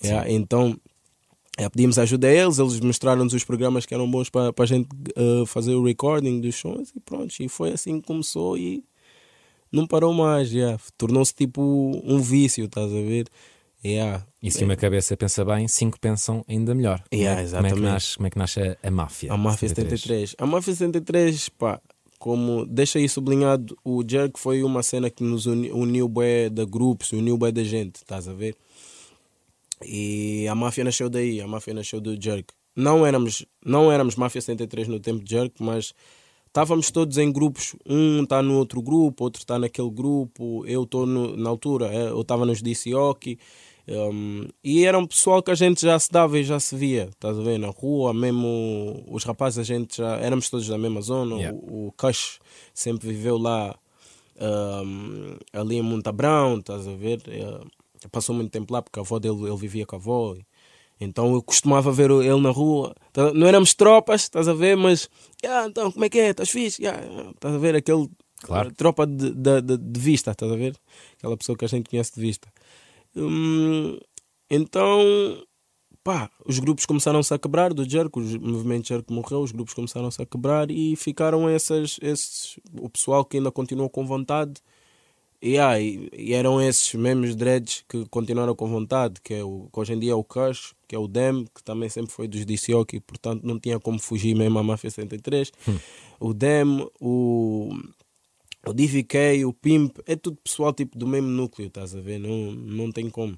Yeah, 0.03 0.29
então 0.29 0.77
é, 1.57 1.69
pedimos 1.69 1.99
ajuda 1.99 2.27
a 2.27 2.31
eles, 2.31 2.57
eles 2.57 2.79
mostraram-nos 2.79 3.33
os 3.33 3.43
programas 3.43 3.85
que 3.85 3.93
eram 3.93 4.09
bons 4.09 4.29
para 4.29 4.53
a 4.57 4.65
gente 4.65 4.89
eh, 5.15 5.45
fazer 5.45 5.75
o 5.75 5.83
recording 5.83 6.41
dos 6.41 6.55
sons 6.55 6.91
e 6.95 6.99
pronto. 6.99 7.33
E 7.39 7.47
foi 7.47 7.71
assim 7.71 8.01
que 8.01 8.07
começou 8.07 8.57
e 8.57 8.83
não 9.71 9.85
parou 9.85 10.13
mais. 10.13 10.51
Yeah. 10.51 10.79
Tornou-se 10.97 11.33
tipo 11.33 11.61
um 12.03 12.19
vício, 12.19 12.65
estás 12.65 12.91
a 12.91 12.95
ver? 12.95 13.27
Yeah. 13.85 14.25
E 14.41 14.49
se 14.49 14.63
uma 14.63 14.75
cabeça 14.75 15.15
pensa 15.15 15.45
bem, 15.45 15.67
cinco 15.67 15.99
pensam 15.99 16.43
ainda 16.47 16.73
melhor. 16.73 17.03
Yeah, 17.13 17.43
como, 17.49 17.67
é, 17.67 17.69
é 17.69 17.73
que 17.73 17.79
nasce, 17.79 18.15
como 18.15 18.27
é 18.27 18.29
que 18.29 18.37
nasce 18.37 18.59
a, 18.61 18.77
a 18.81 18.91
máfia? 18.91 19.31
A 19.31 19.37
Máfia 19.37 19.69
73. 19.69 20.35
A 20.37 20.45
Máfia 20.45 20.73
73, 20.73 21.49
pá, 21.49 21.81
como 22.23 22.65
deixa 22.65 22.99
aí 22.99 23.09
sublinhado, 23.09 23.77
o 23.83 24.01
Jerk 24.01 24.39
foi 24.39 24.63
uma 24.63 24.81
cena 24.81 25.09
que 25.09 25.21
nos 25.21 25.45
uni- 25.45 25.69
uniu 25.73 26.07
bué 26.07 26.49
de 26.49 26.65
grupos, 26.65 27.11
uniu 27.11 27.35
bué 27.37 27.51
da 27.51 27.65
gente, 27.65 27.97
estás 27.97 28.29
a 28.29 28.33
ver? 28.33 28.55
E 29.85 30.47
a 30.47 30.55
Máfia 30.55 30.85
nasceu 30.85 31.09
daí, 31.09 31.41
a 31.41 31.47
Máfia 31.47 31.73
nasceu 31.73 31.99
do 31.99 32.15
Jerk. 32.15 32.53
Não 32.73 33.05
éramos, 33.05 33.45
não 33.65 33.91
éramos 33.91 34.15
Máfia 34.15 34.39
73 34.39 34.87
no 34.87 35.01
tempo 35.01 35.21
de 35.21 35.31
Jerk, 35.31 35.61
mas 35.61 35.93
estávamos 36.47 36.89
todos 36.91 37.17
em 37.17 37.29
grupos. 37.29 37.75
Um 37.85 38.23
está 38.23 38.41
no 38.41 38.57
outro 38.57 38.81
grupo, 38.81 39.25
outro 39.25 39.41
está 39.41 39.59
naquele 39.59 39.89
grupo. 39.91 40.65
Eu 40.65 40.83
estou 40.83 41.05
na 41.05 41.49
altura, 41.49 41.93
eh, 41.93 42.07
eu 42.09 42.21
estava 42.21 42.45
nos 42.45 42.61
DC 42.61 42.95
Hockey. 42.95 43.37
Um, 43.85 44.47
e 44.63 44.85
era 44.85 44.97
um 44.97 45.06
pessoal 45.06 45.44
que 45.44 45.51
a 45.51 45.56
gente 45.56 45.81
já 45.81 46.00
se 46.00 46.09
dava 46.09 46.39
e 46.39 46.44
já 46.44 46.57
se 46.59 46.74
via, 46.75 47.09
estás 47.12 47.38
a 47.38 47.41
ver? 47.41 47.57
Na 47.57 47.68
rua, 47.68 48.13
mesmo 48.13 49.03
os 49.09 49.24
rapazes, 49.25 49.59
a 49.59 49.63
gente 49.63 49.97
já 49.97 50.15
éramos 50.18 50.50
todos 50.50 50.68
da 50.68 50.77
mesma 50.77 51.01
zona. 51.01 51.35
Yeah. 51.35 51.57
O, 51.62 51.88
o 51.88 51.91
Cush 51.91 52.39
sempre 52.74 53.09
viveu 53.09 53.38
lá, 53.38 53.75
um, 54.39 55.35
ali 55.51 55.77
em 55.77 55.81
Montabrão, 55.81 56.59
estás 56.59 56.88
a 56.88 56.94
ver? 56.95 57.21
Eh, 57.27 57.59
passou 58.12 58.33
muito 58.35 58.51
tempo 58.51 58.74
lá 58.74 58.81
porque 58.81 59.00
a 59.00 59.01
avó 59.01 59.19
dele 59.19 59.44
ele 59.47 59.57
vivia 59.57 59.86
com 59.86 59.95
a 59.95 60.00
avó. 60.00 60.36
Então 61.00 61.33
eu 61.33 61.41
costumava 61.41 61.91
ver 61.91 62.09
ele 62.12 62.39
na 62.39 62.51
rua. 62.51 62.95
Tá- 63.12 63.33
Não 63.33 63.47
éramos 63.47 63.74
tropas, 63.74 64.21
estás 64.21 64.47
a 64.47 64.53
ver? 64.53 64.77
Mas, 64.77 65.09
"Ah, 65.45 65.65
então, 65.68 65.91
como 65.91 66.06
é 66.06 66.09
que 66.09 66.19
é? 66.19 66.29
Estás 66.29 66.50
fixe? 66.50 66.86
Ah, 66.88 67.31
estás 67.33 67.53
a 67.53 67.57
ver? 67.57 67.75
Aquele 67.75 68.09
Claro. 68.44 68.71
tropa 68.74 69.06
de, 69.07 69.31
de, 69.31 69.62
de, 69.62 69.77
de 69.77 70.00
vista, 70.00 70.31
estás 70.31 70.51
a 70.51 70.56
ver? 70.56 70.75
Aquela 71.18 71.36
pessoa 71.38 71.57
que 71.57 71.65
a 71.65 71.68
gente 71.68 71.89
conhece 71.89 72.13
de 72.15 72.21
vista. 72.21 72.47
Hum, 73.15 73.98
então, 74.50 75.44
pá, 76.04 76.30
os 76.45 76.60
grupos 76.60 76.86
começaram-se 76.86 77.33
a 77.33 77.39
quebrar 77.39 77.74
do 77.74 77.88
Jerk, 77.89 78.18
o 78.18 78.21
movimento 78.42 78.88
Jerk 78.88 79.12
morreu, 79.12 79.42
os 79.42 79.51
grupos 79.51 79.74
começaram-se 79.74 80.22
a 80.22 80.25
quebrar 80.25 80.70
e 80.70 80.96
ficaram 80.96 81.48
essas, 81.48 81.98
esses, 82.01 82.60
o 82.79 82.89
pessoal 82.89 83.24
que 83.25 83.38
ainda 83.38 83.51
continuou 83.51 83.89
com 83.89 84.05
vontade. 84.05 84.62
E, 85.41 85.58
ah, 85.60 85.77
e, 85.77 86.10
e 86.13 86.34
eram 86.34 86.62
esses 86.62 86.93
mesmos 86.93 87.36
dreads 87.36 87.84
que 87.89 88.05
continuaram 88.05 88.55
com 88.55 88.65
vontade, 88.70 89.20
que, 89.22 89.34
é 89.34 89.43
o, 89.43 89.67
que 89.74 89.77
hoje 89.77 89.93
em 89.93 90.00
dia 90.00 90.13
é 90.13 90.15
o 90.15 90.24
Kush, 90.24 90.74
que 90.88 90.96
é 90.96 90.98
o 91.00 91.05
Dem, 91.05 91.46
que 91.53 91.62
também 91.62 91.89
sempre 91.89 92.13
foi 92.13 92.29
dos 92.29 92.46
DC 92.46 92.74
Hockey, 92.74 93.01
portanto 93.01 93.43
não 93.43 93.60
tinha 93.60 93.77
como 93.77 94.00
fugir 94.00 94.36
mesmo 94.36 94.58
à 94.58 94.63
Mafia 94.63 94.89
73. 94.89 95.51
O 96.17 96.34
Dem, 96.34 96.88
o, 97.01 97.72
o 98.67 98.74
DVK, 98.74 99.43
o 99.46 99.53
Pimp, 99.53 99.98
é 100.08 100.15
tudo 100.15 100.38
pessoal 100.43 100.74
tipo 100.74 100.98
do 100.98 101.05
mesmo 101.08 101.27
núcleo, 101.29 101.67
estás 101.67 101.96
a 101.96 102.00
ver? 102.01 102.20
Não, 102.20 102.51
não 102.51 102.91
tem 102.91 103.10
como. 103.10 103.38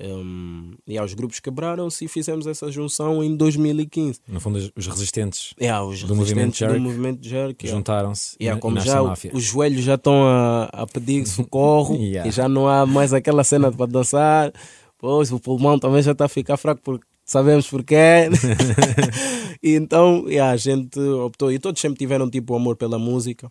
Um, 0.00 0.74
e 0.86 0.96
ah, 0.96 1.02
os 1.02 1.12
grupos 1.12 1.40
quebraram-se 1.40 2.04
e 2.04 2.08
fizemos 2.08 2.46
essa 2.46 2.70
junção 2.70 3.20
em 3.24 3.34
2015. 3.36 4.20
No 4.28 4.38
fundo, 4.40 4.56
os- 4.76 4.86
resistentes 4.86 5.52
Yeah, 5.60 5.84
os 5.84 6.04
Do 6.04 6.14
movimento 6.14 6.52
resistentes 6.52 6.58
Jerk 6.60 6.74
do 6.74 6.80
movimento 6.80 7.26
Jerk. 7.28 7.66
yeah. 7.66 7.76
juntaram-se 7.76 8.36
Yeah, 8.40 8.60
como 8.60 8.78
já 8.78 9.02
máfia. 9.02 9.32
os 9.34 9.42
joelhos 9.42 9.82
já 9.82 9.96
estão 9.96 10.22
a, 10.24 10.64
a 10.66 10.86
pedir 10.86 11.26
socorro 11.26 11.96
Yeah. 12.00 12.28
e 12.28 12.32
já 12.32 12.48
não 12.48 12.68
há 12.68 12.86
mais 12.86 13.12
aquela 13.12 13.42
cena 13.42 13.72
para 13.72 13.86
dançar. 13.86 14.52
Pois 14.98 15.32
o 15.32 15.40
pulmão 15.40 15.78
também 15.80 16.00
já 16.02 16.12
está 16.12 16.26
a 16.26 16.28
ficar 16.28 16.56
fraco 16.56 16.80
porque 16.84 17.04
sabemos 17.24 17.66
porquê. 17.68 18.28
e 19.62 19.74
então 19.74 20.28
yeah, 20.28 20.52
a 20.52 20.56
gente 20.56 20.98
optou 21.00 21.50
e 21.50 21.58
todos 21.58 21.80
sempre 21.80 21.98
tiveram 21.98 22.30
tipo 22.30 22.54
amor 22.54 22.76
pela 22.76 22.98
música. 23.00 23.50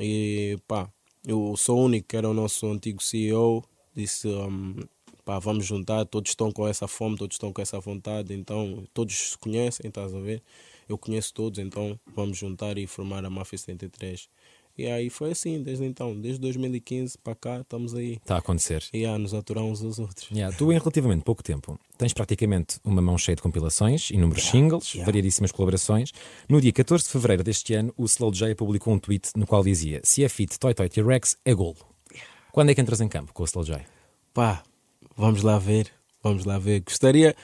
E 0.00 0.58
pá, 0.66 0.90
eu 1.26 1.56
sou 1.56 1.78
o 1.78 1.84
único 1.84 2.08
que 2.08 2.16
era 2.16 2.28
o 2.28 2.34
nosso 2.34 2.66
antigo 2.66 3.02
CEO. 3.02 3.64
Disse 3.94 4.28
um, 4.28 4.76
pá, 5.24 5.38
vamos 5.38 5.66
juntar, 5.66 6.04
todos 6.06 6.30
estão 6.30 6.52
com 6.52 6.66
essa 6.66 6.86
fome, 6.86 7.16
todos 7.16 7.34
estão 7.34 7.52
com 7.52 7.60
essa 7.60 7.80
vontade, 7.80 8.32
então 8.32 8.84
todos 8.94 9.32
se 9.32 9.38
conhecem, 9.38 9.88
estás 9.88 10.14
a 10.14 10.20
ver? 10.20 10.42
Eu 10.88 10.96
conheço 10.96 11.34
todos, 11.34 11.58
então 11.58 11.98
vamos 12.14 12.38
juntar 12.38 12.78
e 12.78 12.86
formar 12.86 13.24
a 13.24 13.30
Máfia 13.30 13.58
73. 13.58 14.28
E 14.78 14.86
aí 14.86 15.10
foi 15.10 15.32
assim, 15.32 15.60
desde 15.60 15.84
então, 15.84 16.14
desde 16.18 16.40
2015 16.40 17.18
para 17.18 17.34
cá, 17.34 17.60
estamos 17.60 17.96
aí. 17.96 18.12
Está 18.12 18.36
a 18.36 18.38
acontecer. 18.38 18.84
E 18.92 19.04
a 19.04 19.18
nos 19.18 19.34
aturar 19.34 19.64
uns 19.64 19.82
aos 19.82 19.98
outros. 19.98 20.30
Yeah, 20.30 20.56
tu, 20.56 20.70
em 20.70 20.78
relativamente 20.78 21.24
pouco 21.24 21.42
tempo, 21.42 21.76
tens 21.98 22.12
praticamente 22.12 22.78
uma 22.84 23.02
mão 23.02 23.18
cheia 23.18 23.34
de 23.34 23.42
compilações, 23.42 24.10
inúmeros 24.10 24.44
yeah, 24.44 24.52
singles, 24.52 24.94
yeah. 24.94 25.04
variedíssimas 25.04 25.50
colaborações. 25.50 26.12
No 26.48 26.60
dia 26.60 26.72
14 26.72 27.02
de 27.02 27.10
fevereiro 27.10 27.42
deste 27.42 27.74
ano, 27.74 27.92
o 27.96 28.04
Slow 28.04 28.32
J 28.32 28.54
publicou 28.54 28.94
um 28.94 29.00
tweet 29.00 29.30
no 29.34 29.48
qual 29.48 29.64
dizia: 29.64 30.00
Se 30.04 30.22
é 30.22 30.28
fit 30.28 30.56
Toy 30.60 30.72
Toy 30.72 30.88
T-Rex, 30.88 31.36
é 31.44 31.52
golo. 31.52 31.78
Quando 32.52 32.70
é 32.70 32.74
que 32.74 32.80
entras 32.80 33.00
em 33.00 33.08
campo 33.08 33.32
com 33.32 33.42
o 33.42 33.46
Slow 33.46 33.64
J? 33.64 33.84
Pá, 34.32 34.62
vamos 35.16 35.42
lá 35.42 35.58
ver. 35.58 35.90
Vamos 36.22 36.44
lá 36.44 36.56
ver. 36.56 36.82
Gostaria, 36.82 37.34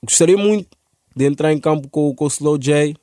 gostaria 0.00 0.38
muito 0.38 0.76
de 1.14 1.24
entrar 1.26 1.52
em 1.52 1.58
campo 1.58 1.88
com, 1.88 2.14
com 2.14 2.24
o 2.24 2.28
Slow 2.28 2.56
J 2.56 2.94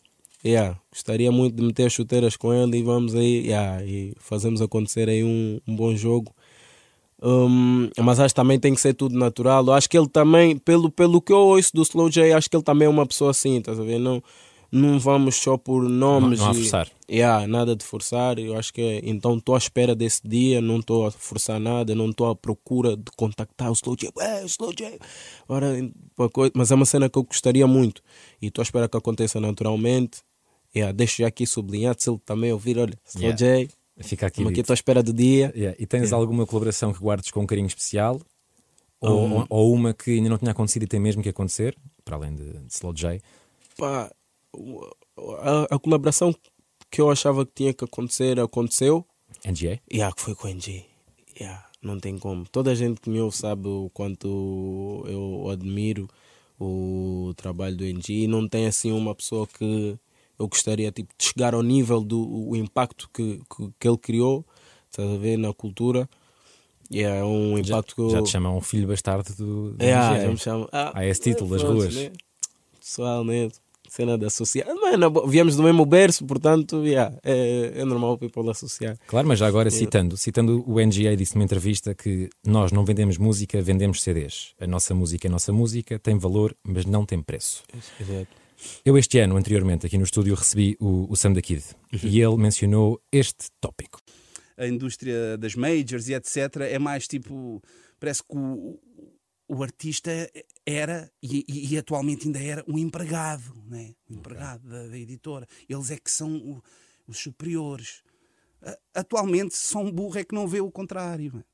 Yeah, 0.44 0.80
gostaria 0.92 1.32
muito 1.32 1.56
de 1.56 1.64
meter 1.64 1.88
as 1.88 1.94
chuteiras 1.94 2.38
com 2.38 2.54
ele 2.54 2.78
e 2.78 2.84
vamos 2.84 3.14
aí 3.14 3.48
yeah, 3.48 3.84
e 3.84 4.14
fazemos 4.20 4.62
acontecer 4.62 5.10
aí 5.10 5.24
um, 5.24 5.60
um 5.68 5.76
bom 5.76 5.94
jogo. 5.96 6.34
Um, 7.22 7.90
mas 7.98 8.20
acho 8.20 8.34
que 8.34 8.40
também 8.40 8.58
tem 8.58 8.74
que 8.74 8.80
ser 8.80 8.94
tudo 8.94 9.18
natural. 9.18 9.66
Eu 9.66 9.74
acho 9.74 9.90
que 9.90 9.98
ele 9.98 10.08
também, 10.08 10.58
pelo, 10.58 10.90
pelo 10.90 11.22
que 11.22 11.34
eu 11.34 11.40
ouço 11.40 11.76
do 11.76 11.82
Slow 11.82 12.10
J, 12.10 12.32
acho 12.32 12.50
que 12.50 12.56
ele 12.56 12.64
também 12.64 12.86
é 12.86 12.90
uma 12.90 13.06
pessoa 13.06 13.32
assim, 13.32 13.58
estás 13.58 13.78
a 13.78 13.84
ver? 13.84 14.00
Não, 14.00 14.24
não 14.72 14.98
vamos 14.98 15.36
só 15.36 15.58
por 15.58 15.84
nomes. 15.84 16.40
Não, 16.40 16.48
não 16.48 16.54
forçar. 16.54 16.88
E, 17.08 17.18
yeah, 17.18 17.46
nada 17.46 17.76
de 17.76 17.84
forçar. 17.84 18.40
Eu 18.40 18.58
acho 18.58 18.72
que 18.74 19.02
então 19.04 19.36
estou 19.38 19.56
à 19.56 19.58
espera 19.58 19.94
desse 19.94 20.22
dia, 20.26 20.62
não 20.62 20.80
estou 20.80 21.08
a 21.08 21.12
forçar 21.12 21.60
nada, 21.60 21.94
não 21.94 22.10
estou 22.10 22.28
à 22.28 22.36
procura 22.36 22.96
de 22.96 23.12
contactar 23.18 23.70
o 23.70 23.74
Slow 23.74 23.98
J. 23.98 24.12
Ué, 24.16 24.46
Slow 24.46 24.72
J. 24.72 24.98
Agora, 25.44 25.76
mas 26.54 26.72
é 26.72 26.76
uma 26.76 26.86
cena 26.86 27.10
que 27.10 27.18
eu 27.18 27.24
gostaria 27.24 27.68
muito 27.68 28.02
e 28.42 28.48
estou 28.48 28.62
à 28.62 28.64
espera 28.64 28.88
que 28.88 28.96
aconteça 28.96 29.42
naturalmente. 29.42 30.22
Yeah, 30.76 30.92
deixo 30.92 31.18
já 31.22 31.28
aqui 31.28 31.48
sublinhado, 31.48 32.02
se 32.02 32.10
ele 32.10 32.20
também 32.26 32.52
ouvir, 32.54 32.78
olha, 32.78 32.94
sou 33.04 33.22
yeah. 33.22 33.38
Jay, 33.38 33.70
Fica 34.02 34.28
aqui. 34.28 34.48
aqui 34.48 34.62
estou 34.62 34.74
à 34.74 34.76
espera 34.76 35.04
do 35.04 35.12
dia. 35.12 35.52
Yeah. 35.56 35.76
E 35.80 35.86
tens 35.86 36.14
alguma 36.14 36.46
colaboração 36.46 36.94
que 36.94 37.00
guardes 37.00 37.32
com 37.32 37.42
um 37.42 37.46
carinho 37.46 37.68
especial? 37.68 38.22
Ou, 39.02 39.26
um, 39.26 39.46
ou, 39.50 39.74
uma 39.74 39.94
que 39.94 40.12
ainda 40.12 40.30
não 40.30 40.38
tinha 40.38 40.52
acontecido 40.52 40.84
e 40.84 40.88
tem 40.88 41.00
mesmo 41.00 41.24
que 41.24 41.30
acontecer, 41.30 41.78
para 42.04 42.18
além 42.18 42.36
de, 42.36 42.52
de 42.52 42.74
Slow 42.74 42.94
J? 42.94 43.22
Pá, 43.78 44.12
a, 45.40 45.76
a, 45.76 45.80
colaboração 45.80 46.36
que 46.92 47.00
eu 47.00 47.10
achava 47.10 47.46
que 47.46 47.52
tinha 47.56 47.74
que 47.74 47.86
acontecer 47.86 48.40
aconteceu. 48.40 49.06
NGA? 49.46 49.80
Yeah, 49.92 50.14
que 50.14 50.22
foi 50.22 50.36
com 50.36 50.50
NGA. 50.50 50.84
Yeah, 51.40 51.66
não 51.82 51.98
tem 51.98 52.18
como. 52.18 52.46
Toda 52.50 52.72
a 52.72 52.76
gente 52.76 53.00
que 53.00 53.10
me 53.10 53.22
ouve 53.22 53.36
sabe 53.36 53.68
o 53.68 53.90
quanto 53.94 55.06
eu 55.08 55.50
admiro 55.50 56.10
o 56.60 57.34
trabalho 57.38 57.78
do 57.78 57.86
NG 57.86 58.28
não 58.28 58.48
tem 58.48 58.66
assim 58.66 58.92
uma 58.92 59.16
pessoa 59.16 59.48
que 59.48 59.98
eu 60.40 60.48
gostaria 60.48 60.92
tipo, 60.92 61.14
de 61.18 61.26
chegar 61.26 61.54
ao 61.54 61.62
nível 61.62 62.02
do 62.02 62.56
impacto 62.56 63.10
que, 63.14 63.42
que, 63.54 63.70
que 63.78 63.88
ele 63.88 63.98
criou, 63.98 64.46
estás 64.90 65.10
a 65.10 65.18
ver, 65.18 65.38
na 65.38 65.54
cultura. 65.54 66.10
E 66.90 67.04
é 67.04 67.24
um 67.24 67.58
impacto 67.58 67.90
já, 67.90 67.96
que 67.96 68.02
eu... 68.02 68.10
já 68.10 68.24
te 68.24 68.30
chamam 68.30 68.58
um 68.58 68.62
filho 68.62 68.88
bastardo 68.88 69.36
do, 69.36 69.72
do 69.74 69.84
é, 69.84 69.94
ah, 69.94 70.20
já 70.20 70.28
me 70.28 70.38
chamam. 70.38 70.68
Ah, 70.72 70.92
ah 70.96 71.06
esse 71.06 71.22
título 71.22 71.52
das 71.52 71.62
ruas. 71.62 71.94
Né? 71.94 72.12
Pessoal, 72.80 73.24
né? 73.24 73.50
Cena 73.88 74.18
de 74.18 74.26
associar. 74.26 74.68
Mano, 74.68 75.28
viemos 75.28 75.56
do 75.56 75.64
mesmo 75.64 75.84
berço, 75.84 76.24
portanto, 76.24 76.86
yeah, 76.86 77.16
é, 77.24 77.74
é 77.76 77.86
normal 77.86 78.14
o 78.14 78.18
people 78.20 78.48
associar. 78.50 78.96
Claro, 79.08 79.28
mas 79.28 79.40
já 79.40 79.48
agora 79.48 79.72
citando, 79.72 80.16
citando 80.16 80.64
o 80.68 80.80
NGA, 80.80 81.18
disse 81.18 81.36
numa 81.36 81.44
entrevista 81.44 81.96
que 81.96 82.30
nós 82.46 82.72
não 82.72 82.86
vendemos 82.86 83.18
música, 83.18 83.60
vendemos 83.64 84.04
CDs. 84.04 84.54
A 84.60 84.68
nossa 84.68 84.94
música 84.94 85.28
é 85.28 85.30
a 85.30 85.32
nossa 85.32 85.52
música, 85.52 85.98
tem 85.98 86.18
valor, 86.20 86.56
mas 86.64 86.86
não 86.86 87.04
tem 87.04 87.20
preço. 87.20 87.64
Exato. 88.00 88.49
Eu 88.84 88.98
este 88.98 89.20
ano, 89.20 89.38
anteriormente, 89.38 89.86
aqui 89.86 89.98
no 89.98 90.04
estúdio, 90.04 90.36
recebi 90.36 90.76
o, 90.80 91.12
o 91.12 91.16
Sam 91.16 91.34
da 91.34 91.42
Kid 91.42 91.64
uhum. 91.94 92.00
e 92.04 92.22
ele 92.22 92.38
mencionou 92.38 93.02
este 93.12 93.50
tópico. 93.60 94.00
A 94.58 94.68
indústria 94.68 95.38
das 95.38 95.56
majors 95.56 96.10
e 96.10 96.14
etc. 96.14 96.38
é 96.70 96.78
mais 96.78 97.08
tipo. 97.08 97.62
Parece 98.00 98.22
que 98.24 98.36
o, 98.36 98.80
o 99.48 99.64
artista 99.64 100.12
era 100.66 101.10
e, 101.24 101.46
e, 101.48 101.74
e, 101.74 101.78
atualmente 101.78 102.28
ainda 102.28 102.40
era 102.40 102.64
um 102.68 102.78
empregado, 102.78 103.54
né? 103.68 103.94
um 104.10 104.16
empregado 104.16 104.68
okay. 104.68 104.80
da, 104.80 104.88
da, 104.88 104.98
editora. 104.98 105.48
Eles 105.68 105.92
é 105.92 105.98
que 105.98 106.12
são 106.12 106.36
o, 106.36 106.62
os 107.08 107.18
superiores. 107.18 108.04
Atualmente, 108.94 109.56
só 109.56 109.80
um 109.80 109.92
burro 109.92 110.20
é 110.20 110.24
que 110.24 110.36
não 110.36 110.48
vê 110.48 110.60
o 110.60 110.70
contrário. 110.70 111.32
Mano. 111.34 111.46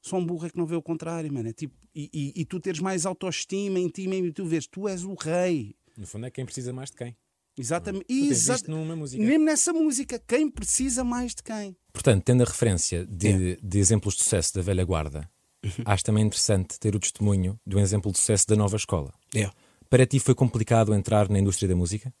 Só 0.00 0.16
um 0.16 0.24
burro 0.24 0.46
é 0.46 0.50
que 0.50 0.56
não 0.56 0.66
vê 0.66 0.76
o 0.76 0.82
contrário, 0.82 1.32
mano. 1.32 1.48
É 1.48 1.52
tipo, 1.52 1.74
e, 1.94 2.32
e, 2.34 2.44
tu 2.44 2.60
teres 2.60 2.80
mais 2.80 3.04
autoestima 3.04 3.78
em 3.78 3.88
ti 3.88 4.08
e 4.08 4.32
tu 4.32 4.44
vês, 4.44 4.66
tu 4.66 4.88
és 4.88 5.04
o 5.04 5.14
rei. 5.14 5.74
No 5.96 6.06
fundo 6.06 6.26
é 6.26 6.30
quem 6.30 6.44
precisa 6.44 6.72
mais 6.72 6.90
de 6.90 6.96
quem. 6.96 7.16
Exatamente. 7.58 8.04
Exato. 8.08 8.70
numa 8.70 8.94
música. 8.94 9.22
Mesmo 9.22 9.44
nessa 9.44 9.72
música, 9.72 10.22
quem 10.26 10.50
precisa 10.50 11.02
mais 11.02 11.34
de 11.34 11.42
quem. 11.42 11.76
Portanto, 11.92 12.22
tendo 12.22 12.42
a 12.42 12.46
referência 12.46 13.06
de, 13.06 13.28
yeah. 13.28 13.60
de 13.62 13.78
exemplos 13.78 14.14
de 14.14 14.22
sucesso 14.22 14.54
da 14.54 14.60
velha 14.60 14.84
guarda, 14.84 15.28
uhum. 15.64 15.84
acho 15.86 16.04
também 16.04 16.24
interessante 16.24 16.78
ter 16.78 16.94
o 16.94 17.00
testemunho 17.00 17.58
do 17.66 17.80
exemplo 17.80 18.12
de 18.12 18.18
sucesso 18.18 18.46
da 18.46 18.56
nova 18.56 18.76
escola. 18.76 19.12
Yeah. 19.34 19.56
Para 19.88 20.04
ti 20.04 20.18
foi 20.18 20.34
complicado 20.34 20.94
entrar 20.94 21.30
na 21.30 21.38
indústria 21.38 21.68
da 21.68 21.76
música? 21.76 22.12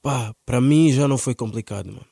Pá, 0.00 0.34
para 0.44 0.60
mim 0.60 0.90
já 0.90 1.06
não 1.06 1.16
foi 1.16 1.34
complicado, 1.34 1.86
mano. 1.86 2.06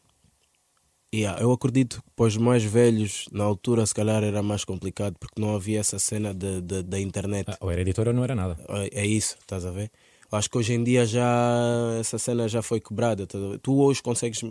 Yeah, 1.12 1.42
eu 1.42 1.50
acredito 1.50 2.00
que 2.00 2.10
para 2.14 2.26
os 2.26 2.37
mais 2.37 2.62
velhos, 2.62 3.25
na 3.32 3.42
altura, 3.42 3.84
se 3.84 3.92
calhar 3.92 4.22
era 4.22 4.44
mais 4.44 4.64
complicado 4.64 5.16
porque 5.18 5.40
não 5.40 5.56
havia 5.56 5.80
essa 5.80 5.99
cena 5.99 6.32
de, 6.32 6.60
de 6.60 6.84
da 6.84 7.00
internet. 7.00 7.50
Ah, 7.50 7.56
ou 7.60 7.68
era 7.68 7.80
editora 7.80 8.10
ou 8.10 8.14
não 8.14 8.22
era 8.22 8.37
nada. 8.37 8.56
É, 8.68 9.00
é 9.00 9.06
isso, 9.06 9.37
estás 9.40 9.66
a 9.66 9.72
ver? 9.72 9.90
Acho 10.32 10.49
que 10.49 10.58
hoje 10.58 10.75
em 10.75 10.84
dia 10.84 11.04
já 11.04 11.96
essa 11.99 12.18
cena 12.18 12.49
já 12.49 12.62
foi 12.62 12.80
quebrada. 12.80 13.26
Tá 13.26 13.38
tu 13.62 13.80
hoje 13.80 14.02
consegues. 14.02 14.42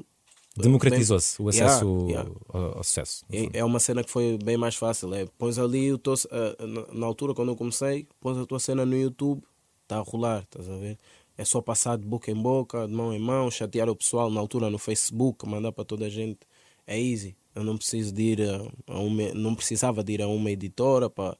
Democratizou-se 0.57 1.41
o 1.41 1.47
acesso 1.47 2.07
yeah, 2.09 2.09
yeah. 2.09 2.31
Ao, 2.49 2.77
ao, 2.77 2.83
sucesso. 2.83 3.23
É, 3.31 3.59
é, 3.59 3.63
uma 3.63 3.79
cena 3.79 4.03
que 4.03 4.09
foi 4.09 4.37
bem 4.43 4.57
mais 4.57 4.75
fácil. 4.75 5.13
É, 5.13 5.25
pões 5.37 5.57
ali, 5.57 5.93
o 5.93 5.97
teu, 5.97 6.13
uh, 6.13 6.93
na 6.93 7.05
altura, 7.05 7.33
quando 7.33 7.49
eu 7.49 7.55
comecei, 7.55 8.07
pões 8.19 8.37
a 8.37 8.45
tua 8.45 8.59
cena 8.59 8.85
no 8.85 8.97
YouTube, 8.97 9.41
está 9.83 9.97
a 9.97 10.01
rolar, 10.01 10.41
estás 10.41 10.69
a 10.69 10.75
ver? 10.75 10.97
É 11.37 11.45
só 11.45 11.61
passar 11.61 11.97
de 11.97 12.05
boca 12.05 12.29
em 12.29 12.35
boca, 12.35 12.85
de 12.85 12.93
mão 12.93 13.13
em 13.13 13.19
mão, 13.19 13.49
chatear 13.49 13.87
o 13.89 13.95
pessoal 13.95 14.29
na 14.29 14.41
altura 14.41 14.69
no 14.69 14.77
Facebook, 14.77 15.47
mandar 15.47 15.71
para 15.71 15.85
toda 15.85 16.07
a 16.07 16.09
gente. 16.09 16.39
É 16.85 16.99
easy. 16.99 17.37
Eu 17.55 17.63
não 17.63 17.77
preciso 17.77 18.13
de 18.13 18.21
ir 18.21 18.41
a 18.87 18.99
uma, 18.99 19.33
não 19.33 19.55
precisava 19.55 20.03
de 20.03 20.13
ir 20.13 20.21
a 20.21 20.27
uma 20.27 20.51
editora 20.51 21.09
para 21.09 21.37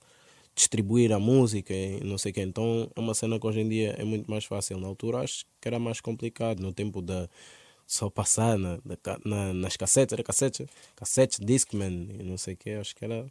distribuir 0.60 1.14
a 1.14 1.20
música 1.20 1.74
e 1.74 2.04
não 2.04 2.18
sei 2.18 2.32
o 2.32 2.34
que. 2.34 2.42
Então 2.42 2.92
é 2.94 3.00
uma 3.00 3.14
cena 3.14 3.40
que 3.40 3.48
hoje 3.48 3.62
em 3.62 3.70
dia 3.70 3.96
é 3.98 4.04
muito 4.04 4.30
mais 4.30 4.44
fácil. 4.44 4.78
Na 4.78 4.88
altura 4.88 5.20
acho 5.20 5.46
que 5.62 5.68
era 5.68 5.80
mais 5.80 6.02
complicado, 6.02 6.60
no 6.60 6.74
tempo 6.74 7.02
da 7.02 7.30
só 7.88 8.10
passar 8.10 8.58
na, 8.60 8.78
na, 9.26 9.54
nas 9.54 9.76
cassetes, 9.76 10.14
era 10.14 10.22
cassete, 10.22 10.68
cassete, 10.96 11.44
Discman 11.44 12.10
e 12.20 12.24
não 12.24 12.38
sei 12.38 12.54
o 12.54 12.58
que, 12.58 12.72
acho 12.72 12.96
que 12.96 13.04
era 13.04 13.26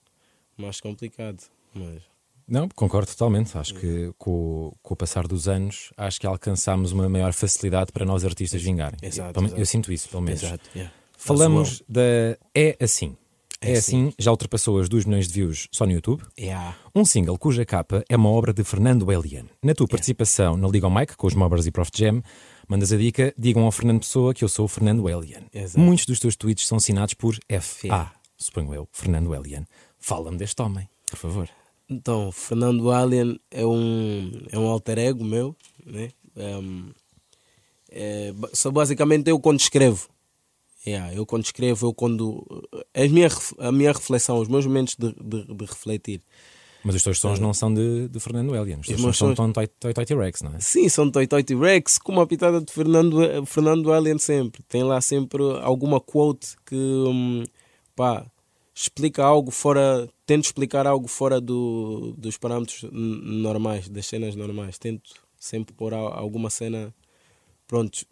mais 0.57 0.81
complicado. 0.81 1.45
Mas... 1.73 2.03
Não, 2.49 2.67
concordo 2.71 3.09
totalmente. 3.09 3.57
Acho 3.59 3.75
que 3.75 4.11
com, 4.17 4.73
com 4.83 4.95
o 4.95 4.97
passar 4.97 5.29
dos 5.29 5.47
anos, 5.47 5.93
acho 5.97 6.19
que 6.19 6.27
alcançámos 6.27 6.93
uma 6.93 7.09
maior 7.09 7.35
facilidade 7.35 7.93
para 7.93 8.07
nós 8.07 8.25
artistas 8.25 8.63
vingarem. 8.63 8.99
Exato, 9.03 9.39
eu, 9.39 9.45
exato. 9.45 9.61
eu 9.61 9.67
sinto 9.67 9.93
isso, 9.93 10.09
pelo 10.09 10.23
menos. 10.23 10.43
Exato, 10.43 10.69
yeah. 10.75 10.93
Falamos 11.17 11.83
da 11.87 12.39
É 12.55 12.77
Assim. 12.81 13.17
É, 13.61 13.73
é 13.73 13.79
assim, 13.79 14.13
já 14.19 14.31
ultrapassou 14.31 14.79
as 14.79 14.89
2 14.89 15.05
milhões 15.05 15.27
de 15.27 15.35
views 15.35 15.69
só 15.73 15.85
no 15.85 15.93
YouTube. 15.93 16.23
Yeah. 16.39 16.77
Um 16.95 17.05
single 17.05 17.37
cuja 17.37 17.65
capa 17.65 18.05
é 18.09 18.17
uma 18.17 18.29
obra 18.29 18.53
de 18.53 18.63
Fernando 18.63 19.11
Elian. 19.11 19.47
Na 19.63 19.75
tua 19.75 19.89
participação 19.89 20.57
na 20.57 20.69
Liga 20.69 20.87
ao 20.87 20.95
Mike 20.95 21.17
com 21.17 21.27
os 21.27 21.35
Mobbers 21.35 21.67
e 21.67 21.71
Prof 21.71 21.91
Jam, 21.95 22.23
mandas 22.69 22.93
a 22.93 22.97
dica: 22.97 23.35
digam 23.37 23.65
ao 23.65 23.73
Fernando 23.73 24.01
Pessoa 24.01 24.33
que 24.33 24.45
eu 24.45 24.49
sou 24.49 24.67
o 24.67 24.69
Fernando 24.69 25.09
Elian. 25.09 25.43
Exato. 25.53 25.81
Muitos 25.81 26.07
dos 26.07 26.21
teus 26.21 26.37
tweets 26.37 26.67
são 26.67 26.79
assinados 26.79 27.15
por 27.15 27.37
FA, 27.61 28.13
suponho 28.37 28.75
eu, 28.75 28.89
Fernando 28.93 29.35
Elian. 29.35 29.67
Fala-me 29.99 30.39
deste 30.39 30.63
homem, 30.63 30.89
por 31.11 31.17
favor. 31.17 31.49
Então, 31.91 32.31
Fernando 32.31 32.93
Elian 32.93 33.37
é 33.51 33.67
um, 33.67 34.31
é 34.53 34.59
um 34.59 34.69
alter 34.69 34.99
ego 34.99 35.25
meu, 35.25 35.57
né? 35.85 36.11
Um, 36.37 36.93
é, 37.91 38.33
só 38.53 38.71
basicamente 38.71 39.29
eu 39.31 39.41
quando 39.41 39.59
escrevo 39.59 40.09
Yeah, 40.89 41.15
eu 41.15 41.27
quando 41.27 41.45
escrevo, 41.45 41.87
eu 41.87 41.95
quando. 41.95 42.47
A 42.95 43.07
minha, 43.09 43.29
a 43.59 43.71
minha 43.71 43.93
reflexão, 43.93 44.39
os 44.39 44.49
meus 44.49 44.65
momentos 44.65 44.97
de, 44.97 45.13
de, 45.13 45.45
de 45.45 45.65
refletir. 45.65 46.23
Mas 46.83 46.95
os 46.95 47.03
teus 47.03 47.19
sons 47.19 47.39
uh, 47.39 47.43
não 47.43 47.53
são 47.53 47.73
de, 47.75 48.09
de 48.09 48.21
Fernando 48.21 48.55
Elian, 48.55 48.79
os 48.79 48.87
teus 48.87 49.01
sons 49.01 49.19
são 49.19 49.35
sons... 49.37 49.53
Toy 49.53 49.93
Toy 49.93 50.07
T-Rex, 50.07 50.43
não 50.43 50.55
é? 50.55 50.61
Sim, 50.61 50.89
são 50.89 51.11
Toy 51.11 51.27
Toy 51.27 51.43
T-Rex, 51.43 51.99
com 51.99 52.13
uma 52.13 52.27
pitada 52.27 52.61
de 52.61 52.73
Fernando, 52.73 53.19
Fernando 53.45 53.95
Elian 53.95 54.17
sempre. 54.19 54.63
Tem 54.63 54.83
lá 54.83 55.01
sempre 55.01 55.43
alguma 55.61 56.01
quote 56.01 56.57
que, 56.65 56.77
um, 56.77 57.45
pá, 57.95 58.25
explica 58.75 59.25
algo 59.25 59.51
fora. 59.51 60.09
Tento 60.25 60.45
explicar 60.45 60.87
algo 60.87 61.09
fora 61.09 61.41
do, 61.41 62.15
dos 62.17 62.39
parâmetros 62.39 62.89
normais, 62.93 63.89
das 63.89 64.07
cenas 64.07 64.35
normais. 64.37 64.79
Tento 64.79 65.11
sempre 65.37 65.75
pôr 65.75 65.93
alguma 65.93 66.49
cena. 66.49 66.95
Pronto, 67.67 68.07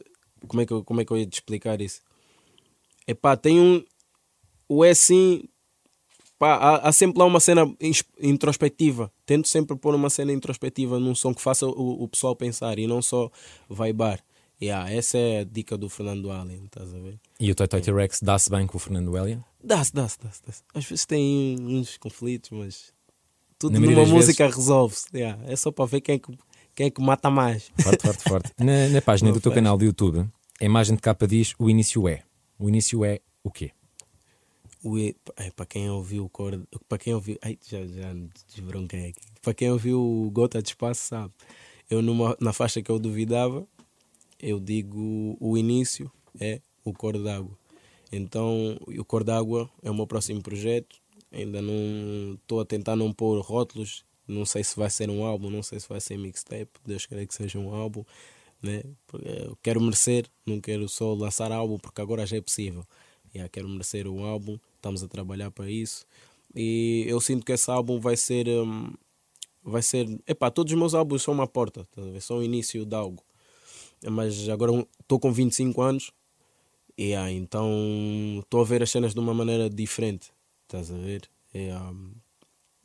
como 0.47 0.61
é 0.61 0.67
que, 0.67 0.83
como 0.83 1.01
é 1.01 1.05
que 1.05 1.13
eu 1.13 1.17
ia 1.17 1.27
te 1.27 1.35
explicar 1.35 1.81
isso? 1.81 2.01
Epá, 3.07 3.37
tem 3.37 3.61
um. 3.61 3.85
O 4.69 4.85
é 4.85 4.91
assim. 4.91 5.45
Pá, 6.39 6.55
há, 6.55 6.89
há, 6.89 6.93
sempre 6.93 7.19
lá 7.19 7.25
uma 7.25 7.41
cena 7.41 7.67
introspectiva. 8.21 9.11
Tento 9.25 9.49
sempre 9.49 9.77
pôr 9.77 9.95
uma 9.95 10.11
cena 10.11 10.33
introspectiva 10.33 10.99
num 10.99 11.15
som 11.15 11.35
que 11.35 11.41
faça 11.41 11.67
o, 11.67 12.03
o 12.03 12.09
pessoal 12.09 12.37
pensar 12.37 12.79
e 12.79 12.87
não 12.87 13.01
só 13.01 13.31
vaibar. 13.69 14.23
Yeah, 14.61 14.91
essa 14.91 15.19
é 15.19 15.41
a 15.41 15.45
dica 15.45 15.77
do 15.77 15.89
Fernando 15.89 16.31
Allen, 16.31 16.65
estás 16.65 16.95
a 16.95 16.99
ver? 16.99 17.19
E 17.39 17.51
o 17.51 17.55
Toy 17.55 17.69
Toy 17.69 17.81
T-Rex 17.81 18.21
dá-se 18.23 18.49
bem 18.49 18.67
com 18.67 18.79
o 18.79 18.81
Fernando 18.81 19.15
Alien? 19.15 19.45
Dá-se, 19.63 19.93
dá-se, 19.93 20.19
dá-se. 20.23 20.43
dá-se. 20.47 20.63
Às 20.75 20.85
vezes 20.87 21.05
tem 21.05 21.57
uns 21.61 21.99
conflitos, 21.99 22.51
mas 22.51 22.93
tudo 23.59 23.79
numa 23.79 24.07
música 24.07 24.47
resolve-se. 24.47 25.09
Yeah, 25.15 25.39
é 25.47 25.57
só 25.57 25.71
para 25.71 25.85
ver 25.85 26.01
quem 26.01 26.15
é 26.15 26.19
que, 26.19 26.33
quem 26.75 26.87
é 26.87 26.91
que 26.91 27.03
mata 27.03 27.31
mais. 27.31 27.71
Forte, 27.79 28.03
forte, 28.03 28.23
forte. 28.23 28.53
Na, 28.59 28.89
na 28.89 29.03
página 29.03 29.29
Não 29.29 29.37
do 29.37 29.43
teu 29.43 29.53
faz. 29.53 29.63
canal 29.63 29.77
de 29.77 29.85
YouTube, 29.85 30.27
a 30.61 30.65
imagem 30.65 30.97
de 30.97 31.03
capa 31.03 31.27
diz 31.27 31.55
o 31.59 31.69
início 31.69 32.09
é. 32.09 32.23
O 32.59 32.69
início 32.69 33.05
é 33.05 33.21
o 33.43 33.51
quê? 33.51 33.71
O 34.83 34.99
E- 34.99 35.17
para 35.55 35.67
quem 35.67 35.91
ouviu 35.91 36.25
o 36.25 36.31
para 36.89 36.99
quem 36.99 37.15
ouviu, 37.15 37.39
ai, 37.43 37.59
já 37.69 37.85
já 37.87 38.15
desbronquei 38.55 39.09
aqui. 39.11 39.21
Para 39.43 39.55
quem 39.55 39.71
ouviu 39.71 40.01
o 40.01 40.31
Gota 40.31 40.63
de 40.63 40.69
Espaço 40.69 41.03
sabe. 41.03 41.33
Eu 41.91 42.03
numa, 42.03 42.37
na 42.41 42.53
faixa 42.53 42.83
que 42.83 42.91
eu 42.91 42.99
duvidava, 42.99 43.67
eu 44.41 44.61
digo 44.61 45.37
o 45.41 45.57
início 45.57 46.11
é 46.41 46.61
o 46.85 46.93
cor 46.93 47.19
d'água. 47.19 47.57
Então, 48.13 48.79
o 48.87 49.05
cor 49.05 49.25
d'água 49.25 49.69
é 49.83 49.91
o 49.91 49.95
meu 49.95 50.07
próximo 50.07 50.43
projeto. 50.43 50.97
Ainda 51.33 51.61
não 51.61 52.35
estou 52.35 52.61
a 52.61 52.65
tentar 52.65 52.97
não 52.97 53.13
pôr 53.13 53.41
rótulos. 53.41 54.05
Não 54.27 54.45
sei 54.45 54.65
se 54.65 54.77
vai 54.77 54.91
ser 54.91 55.11
um 55.11 55.25
álbum, 55.25 55.51
não 55.51 55.63
sei 55.63 55.79
se 55.81 55.89
vai 55.89 56.01
ser 56.01 56.17
mixtape. 56.17 56.71
Deus 56.85 57.07
queira 57.07 57.27
que 57.27 57.35
seja 57.35 57.59
um 57.59 57.75
álbum, 57.75 58.05
né? 58.63 58.83
Eu 59.23 59.57
quero 59.63 59.81
merecer, 59.81 60.27
não 60.45 60.61
quero 60.61 60.89
só 60.89 61.15
lançar 61.15 61.53
álbum 61.53 61.79
porque 61.79 62.01
agora 62.01 62.27
já 62.27 62.37
é 62.37 62.41
possível. 62.41 62.85
Yeah, 63.35 63.49
quero 63.51 63.69
merecer 63.69 64.09
um 64.09 64.25
álbum, 64.25 64.59
estamos 64.77 65.03
a 65.03 65.09
trabalhar 65.09 65.51
para 65.51 65.71
isso. 65.71 66.07
E 66.55 67.05
eu 67.07 67.21
sinto 67.21 67.45
que 67.45 67.53
esse 67.53 67.71
álbum 67.71 68.01
vai 68.01 68.17
ser. 68.17 68.49
hum, 68.49 68.93
vai 69.63 69.83
ser. 69.83 70.07
Epá, 70.27 70.51
todos 70.51 70.73
os 70.73 70.79
meus 70.79 70.95
álbuns 70.95 71.23
são 71.23 71.35
uma 71.35 71.47
porta, 71.47 71.87
são 72.21 72.39
o 72.39 72.43
início 72.43 72.85
de 72.85 72.95
algo. 72.95 73.23
Mas 74.09 74.49
agora 74.49 74.87
estou 75.01 75.19
com 75.19 75.33
25 75.33 75.83
anos, 75.83 76.13
e 76.97 77.15
ah, 77.15 77.31
então 77.31 77.71
estou 78.41 78.61
a 78.61 78.65
ver 78.65 78.83
as 78.83 78.91
cenas 78.91 79.13
de 79.13 79.21
uma 79.21 79.35
maneira 79.35 79.69
diferente, 79.69 80.33
estás 80.63 80.91
a 80.91 80.97
ver? 80.97 81.29
E, 81.53 81.69
ah, 81.71 81.93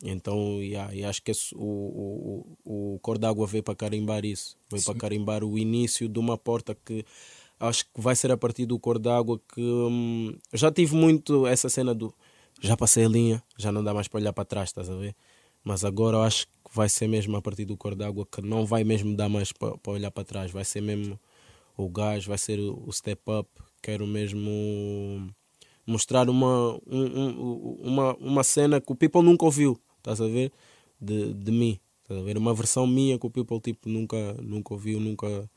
então, 0.02 0.60
yeah, 0.60 0.92
e 0.94 1.04
acho 1.04 1.22
que 1.22 1.30
esse, 1.30 1.54
o, 1.54 2.46
o, 2.64 2.94
o, 2.94 2.98
Cor 3.00 3.18
d'Água 3.18 3.46
veio 3.46 3.62
para 3.62 3.74
carimbar 3.76 4.24
isso, 4.24 4.56
veio 4.70 4.84
para 4.84 4.94
carimbar 4.96 5.44
o 5.44 5.56
início 5.58 6.08
de 6.08 6.18
uma 6.18 6.36
porta 6.36 6.74
que 6.74 7.04
acho 7.60 7.84
que 7.86 8.00
vai 8.00 8.16
ser 8.16 8.32
a 8.32 8.36
partir 8.36 8.66
do 8.66 8.78
Cor 8.78 8.98
d'Água 8.98 9.40
que 9.54 9.60
hum, 9.62 10.36
já 10.52 10.72
tive 10.72 10.94
muito 10.96 11.46
essa 11.46 11.68
cena 11.68 11.94
do 11.94 12.12
já 12.60 12.76
passei 12.76 13.04
a 13.04 13.08
linha, 13.08 13.42
já 13.58 13.72
não 13.72 13.82
dá 13.82 13.92
mais 13.94 14.08
para 14.08 14.20
olhar 14.20 14.32
para 14.32 14.44
trás, 14.44 14.68
estás 14.68 14.88
a 14.90 14.94
ver? 14.94 15.14
Mas 15.64 15.84
agora 15.84 16.16
eu 16.18 16.22
acho 16.22 16.46
que 16.46 16.52
vai 16.74 16.88
ser 16.88 17.08
mesmo 17.08 17.36
a 17.36 17.42
partir 17.42 17.64
do 17.64 17.76
Cor 17.76 17.94
d'Água 17.94 18.26
que 18.30 18.42
não 18.42 18.64
vai 18.66 18.84
mesmo 18.84 19.16
dar 19.16 19.28
mais 19.28 19.52
para, 19.52 19.74
olhar 19.86 20.10
para 20.10 20.24
trás, 20.24 20.50
vai 20.50 20.64
ser 20.64 20.80
mesmo 20.80 21.18
o 21.76 21.88
gás, 21.88 22.24
vai 22.26 22.38
ser 22.38 22.58
o, 22.60 22.82
o 22.86 22.92
step 22.92 23.20
up. 23.30 23.48
Quero 23.80 24.06
mesmo 24.06 24.50
mostrar 25.86 26.28
uma, 26.30 26.74
um- 26.86 27.20
um- 27.20 27.78
uma, 27.82 28.14
uma 28.16 28.44
cena 28.44 28.80
que 28.80 28.92
o 28.92 28.96
people 28.96 29.22
nunca 29.22 29.44
ouviu, 29.44 29.78
estás 30.02 30.20
a 30.20 30.26
ver? 30.26 30.52
De, 31.00 31.32
de 31.32 31.50
mim, 31.50 31.78
estás 32.02 32.20
a 32.20 32.24
ver? 32.24 32.36
Uma 32.36 32.54
versão 32.54 32.86
minha 32.86 33.18
que 33.18 33.26
o 33.26 33.30
people 33.30 33.60
tipo, 33.60 33.88
nunca, 33.88 34.34
nunca 34.42 34.74
ouviu, 34.74 35.00
nunca 35.00 35.48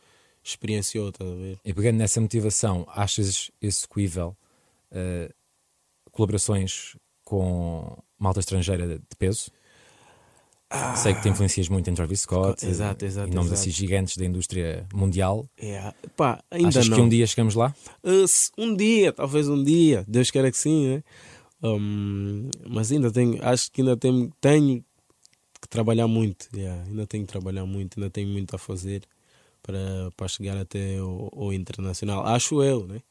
experienciou, 0.44 1.10
estás 1.10 1.30
a 1.30 1.36
ver? 1.36 1.60
E 1.66 1.74
pegando 1.74 1.98
nessa 1.98 2.22
motivação, 2.22 2.86
achas 2.90 3.52
execuível 3.62 4.36
eh, 4.92 5.32
colaborações 6.12 6.96
com 7.24 7.98
malta 8.18 8.40
estrangeira 8.40 8.88
de 8.88 9.16
peso? 9.18 9.52
Sei 10.96 11.14
que 11.14 11.22
te 11.22 11.30
influencias 11.30 11.70
muito 11.70 11.90
em 11.90 11.94
Travis 11.94 12.22
Scott 12.22 12.66
Ah. 12.66 12.70
Exato, 12.70 13.06
eh, 13.06 13.08
exato, 13.08 13.28
e 13.30 13.36
nomes 13.36 13.52
exato. 13.52 13.62
assim 13.62 13.72
gigantes 13.72 14.18
da 14.18 14.25
indústria 14.25 14.88
mundial. 14.94 15.48
Yeah. 15.62 15.96
Pá, 16.18 16.44
ainda 16.50 16.70
Achas 16.70 16.90
não. 16.90 16.98
que 16.98 17.04
um 17.04 17.10
dia 17.10 17.25
chegamos 17.28 17.56
lá? 17.56 17.74
Uh, 18.04 18.25
um 18.58 18.75
dia, 18.75 19.14
talvez 19.14 19.48
um 19.48 19.64
dia, 19.64 20.04
Deus 20.08 20.32
queira 20.32 20.52
que 20.52 20.58
sim, 20.58 20.88
né? 20.88 21.04
Um, 21.65 22.50
mas 22.67 22.91
ainda 22.91 23.12
tenho, 23.12 23.43
acho 23.43 23.72
que 23.72 23.81
ainda 23.81 23.98
tenho, 23.98 24.31
tenho 24.39 24.84
que 25.62 25.67
trabalhar 25.69 26.07
muito, 26.07 26.48
yeah, 26.55 26.84
ainda 26.84 27.07
tenho 27.07 27.25
que 27.25 27.31
trabalhar 27.31 27.65
muito, 27.65 27.98
ainda 28.00 28.10
tenho 28.10 28.27
muito 28.29 28.55
a 28.55 28.60
fazer 28.60 29.01
para, 29.63 30.12
para 30.15 30.27
chegar 30.27 30.57
até 30.57 31.01
o, 31.01 31.29
o 31.34 31.51
internacional. 31.53 32.25
Acho 32.27 32.62
eu, 32.62 32.86
né? 32.86 33.01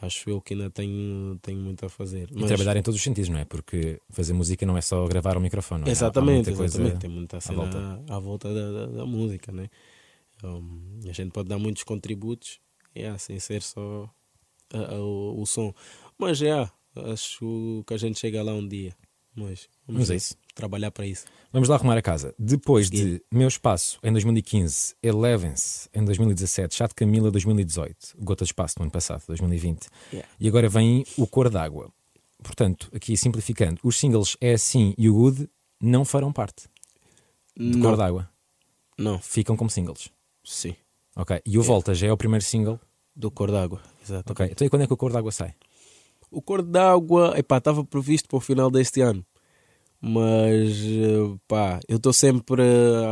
Acho 0.00 0.30
eu 0.30 0.40
que 0.40 0.54
ainda 0.54 0.68
tenho, 0.70 1.38
tenho 1.42 1.58
muito 1.60 1.86
a 1.86 1.88
fazer. 1.88 2.28
E 2.34 2.44
trabalhar 2.44 2.76
em 2.76 2.82
todos 2.82 2.98
os 2.98 3.04
sentidos, 3.04 3.28
não 3.28 3.38
é? 3.38 3.44
Porque 3.44 4.00
fazer 4.10 4.32
música 4.32 4.66
não 4.66 4.76
é 4.76 4.80
só 4.80 5.06
gravar 5.06 5.36
o 5.36 5.40
microfone, 5.40 5.82
é? 5.82 5.86
Há- 5.86 5.88
há 5.88 5.90
Exatamente, 5.92 6.50
exatamente. 6.50 6.98
Tem 6.98 7.10
muita 7.10 7.40
cena 7.40 7.56
volta. 7.56 8.04
à 8.08 8.18
volta, 8.18 8.52
da, 8.52 8.72
da, 8.72 8.86
da 8.86 9.06
música, 9.06 9.52
né? 9.52 9.68
Um, 10.42 10.98
a 11.08 11.12
gente 11.12 11.30
pode 11.30 11.48
dar 11.48 11.58
muitos 11.58 11.84
contributos, 11.84 12.58
yeah, 12.96 13.16
sem 13.16 13.38
ser 13.38 13.62
só 13.62 14.10
a- 14.74 14.94
a- 14.96 15.00
o, 15.00 15.40
o 15.40 15.46
som. 15.46 15.72
Mas 16.18 16.38
já, 16.38 16.68
acho 16.94 17.84
que 17.86 17.94
a 17.94 17.96
gente 17.96 18.18
chega 18.18 18.42
lá 18.42 18.52
um 18.54 18.66
dia. 18.66 18.94
Mas 19.34 19.66
vamos 19.86 20.10
é 20.10 20.16
isso. 20.16 20.36
trabalhar 20.54 20.90
para 20.90 21.06
isso. 21.06 21.24
Vamos 21.50 21.68
lá 21.70 21.76
arrumar 21.76 21.96
a 21.96 22.02
casa. 22.02 22.34
Depois 22.38 22.90
de. 22.90 23.22
Meu 23.32 23.48
Espaço 23.48 23.98
em 24.02 24.12
2015, 24.12 24.94
Elevens 25.02 25.88
em 25.94 26.04
2017, 26.04 26.74
Chato 26.74 26.94
Camila 26.94 27.30
2018, 27.30 28.16
Gota 28.18 28.44
de 28.44 28.50
Espaço 28.50 28.74
no 28.78 28.82
ano 28.84 28.90
passado, 28.92 29.22
2020. 29.28 29.86
Yeah. 30.12 30.28
E 30.38 30.46
agora 30.48 30.68
vem 30.68 31.04
o 31.16 31.26
Cor 31.26 31.48
d'Água. 31.48 31.90
Portanto, 32.42 32.90
aqui 32.94 33.16
simplificando, 33.16 33.80
os 33.82 33.96
singles 33.98 34.36
É 34.40 34.52
Assim 34.52 34.94
e 34.98 35.08
o 35.08 35.14
Good 35.14 35.48
não 35.80 36.04
farão 36.04 36.30
parte 36.32 36.68
do 37.56 37.78
Cor 37.78 37.92
Não, 37.92 37.96
d'Água. 37.96 38.28
não, 38.98 39.18
Ficam 39.18 39.56
como 39.56 39.70
singles. 39.70 40.10
sim. 40.44 40.76
Ok. 41.16 41.40
E 41.46 41.56
o 41.58 41.62
Volta 41.62 41.94
já 41.94 42.06
é 42.06 42.12
o 42.12 42.16
primeiro 42.16 42.44
single. 42.44 42.78
Do 43.14 43.30
Cor 43.30 43.50
d'Água, 43.50 43.80
exato. 44.02 44.32
Ok. 44.32 44.46
Então 44.50 44.66
e 44.66 44.70
quando 44.70 44.82
é 44.82 44.86
que 44.86 44.92
o 44.92 44.96
Cor 44.96 45.12
d'Água 45.12 45.30
sai? 45.32 45.54
O 46.32 46.40
Cor 46.42 46.62
d'Água, 46.62 47.34
epá, 47.36 47.58
estava 47.58 47.84
previsto 47.84 48.28
para 48.28 48.38
o 48.38 48.40
final 48.40 48.70
deste 48.70 49.00
ano. 49.00 49.24
Mas, 50.00 50.78
eh, 50.84 51.36
pá, 51.46 51.78
eu 51.86 51.96
estou 51.98 52.12
sempre 52.12 52.60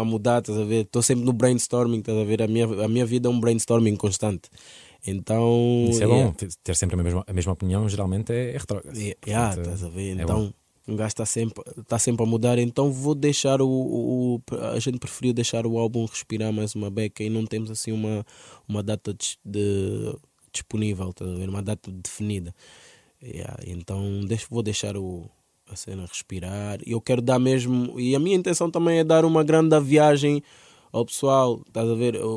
a 0.01 0.03
mudar, 0.05 0.41
estás 0.41 0.59
a 0.59 0.65
ver? 0.65 0.85
Estou 0.87 1.03
sempre 1.03 1.25
no 1.25 1.33
brainstorming, 1.33 2.01
estás 2.01 2.19
a 2.19 2.25
ver? 2.25 2.43
A 2.43 2.49
minha, 2.49 2.65
a 2.65 2.89
minha 2.89 3.07
vida 3.07 3.29
é 3.29 3.31
um 3.31 3.39
brainstorming 3.39 3.95
constante. 3.95 4.51
Então. 5.07 5.87
Isso 5.89 6.03
é 6.03 6.07
yeah, 6.07 6.27
bom. 6.27 6.33
Ter- 6.33 6.49
Ter 6.65 6.77
sempre 6.77 6.99
a 7.01 7.03
mesma, 7.05 7.25
a 7.27 7.33
mesma 7.33 7.53
opinião 7.53 7.89
geralmente 7.89 8.33
é, 8.33 8.55
é 8.55 8.59
retrógrado. 8.59 8.97
Yeah, 8.97 9.17
yeah, 9.27 9.55
Portanto, 9.55 9.75
estás 9.75 9.85
a 9.85 9.95
ver? 9.95 10.19
é 10.19 10.23
Então, 10.23 10.53
um 10.89 10.97
gajo 10.97 11.09
está 11.09 11.25
sempre, 11.25 11.63
tá 11.87 11.99
sempre 11.99 12.25
a 12.25 12.27
mudar. 12.27 12.59
Então, 12.59 12.91
vou 12.91 13.15
deixar 13.15 13.63
o, 13.63 13.69
o, 13.69 14.41
A 14.75 14.79
gente 14.81 14.99
preferiu 14.99 15.33
deixar 15.33 15.67
o 15.67 15.79
álbum 15.79 16.05
respirar 16.07 16.53
mais 16.53 16.75
uma 16.75 16.91
beca 16.91 17.23
e 17.23 17.31
não 17.31 17.47
temos 17.47 17.71
assim 17.71 17.93
uma, 17.93 18.27
uma 18.69 18.83
data 18.83 19.15
dis- 19.15 19.39
de, 19.45 20.13
disponível, 20.53 21.11
estás 21.11 21.31
a 21.31 21.35
ver? 21.35 21.49
Uma 21.49 21.63
data 21.63 21.91
definida. 21.93 22.53
Yeah, 23.23 23.57
então, 23.67 24.21
deixo, 24.25 24.47
vou 24.51 24.63
deixar 24.63 24.97
o, 24.97 25.29
a 25.69 25.77
cena 25.77 26.07
respirar. 26.07 26.79
E 26.87 26.93
eu 26.93 27.01
quero 27.01 27.21
dar 27.21 27.39
mesmo. 27.39 27.99
E 28.01 28.15
a 28.15 28.19
minha 28.19 28.37
intenção 28.37 28.71
também 28.71 28.99
é 28.99 29.05
dar 29.05 29.25
uma 29.25 29.45
grande 29.45 29.79
viagem 29.81 30.43
ao 30.91 31.05
pessoal. 31.05 31.63
Estás 31.67 31.89
a 31.89 31.95
ver? 31.95 32.17
O, 32.17 32.29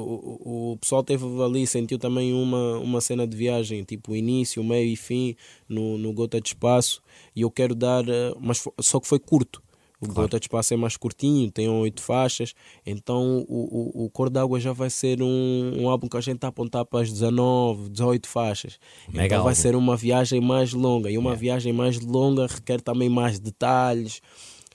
o, 0.43 0.71
o 0.73 0.77
pessoal 0.77 1.01
teve 1.03 1.25
ali, 1.41 1.65
sentiu 1.65 1.97
também 1.97 2.33
uma, 2.33 2.77
uma 2.79 2.99
cena 3.01 3.25
de 3.25 3.35
viagem, 3.35 3.83
tipo 3.83 4.13
início, 4.15 4.61
meio 4.63 4.91
e 4.91 4.95
fim, 4.97 5.35
no, 5.69 5.97
no 5.97 6.11
Gota 6.11 6.41
de 6.41 6.49
Espaço. 6.49 7.01
E 7.35 7.41
eu 7.41 7.51
quero 7.51 7.73
dar. 7.75 8.07
eh, 8.09 8.33
Mas 8.39 8.63
só 8.81 8.99
que 8.99 9.07
foi 9.07 9.19
curto. 9.19 9.61
O 10.03 10.13
Gota 10.13 10.39
de 10.39 10.45
Espaço 10.45 10.73
é 10.73 10.77
mais 10.77 10.97
curtinho, 10.97 11.51
tem 11.51 11.69
oito 11.69 12.01
faixas. 12.01 12.53
Então 12.85 13.45
o, 13.47 14.01
o, 14.01 14.05
o 14.05 14.09
Cor 14.09 14.29
d'Água 14.29 14.59
já 14.59 14.73
vai 14.73 14.89
ser 14.89 15.21
um, 15.21 15.73
um 15.81 15.89
álbum 15.89 16.07
que 16.07 16.17
a 16.17 16.21
gente 16.21 16.35
está 16.35 16.47
a 16.47 16.49
apontar 16.49 16.85
para 16.85 17.01
as 17.01 17.11
19, 17.11 17.89
18 17.89 18.27
faixas. 18.27 18.79
Mega 19.07 19.25
então 19.25 19.43
vai 19.43 19.51
álbum. 19.51 19.61
ser 19.61 19.75
uma 19.75 19.95
viagem 19.95 20.41
mais 20.41 20.73
longa. 20.73 21.09
E 21.09 21.17
uma 21.17 21.35
viagem 21.35 21.73
mais 21.73 21.99
longa 21.99 22.47
requer 22.47 22.81
também 22.81 23.09
mais 23.09 23.39
detalhes, 23.39 24.21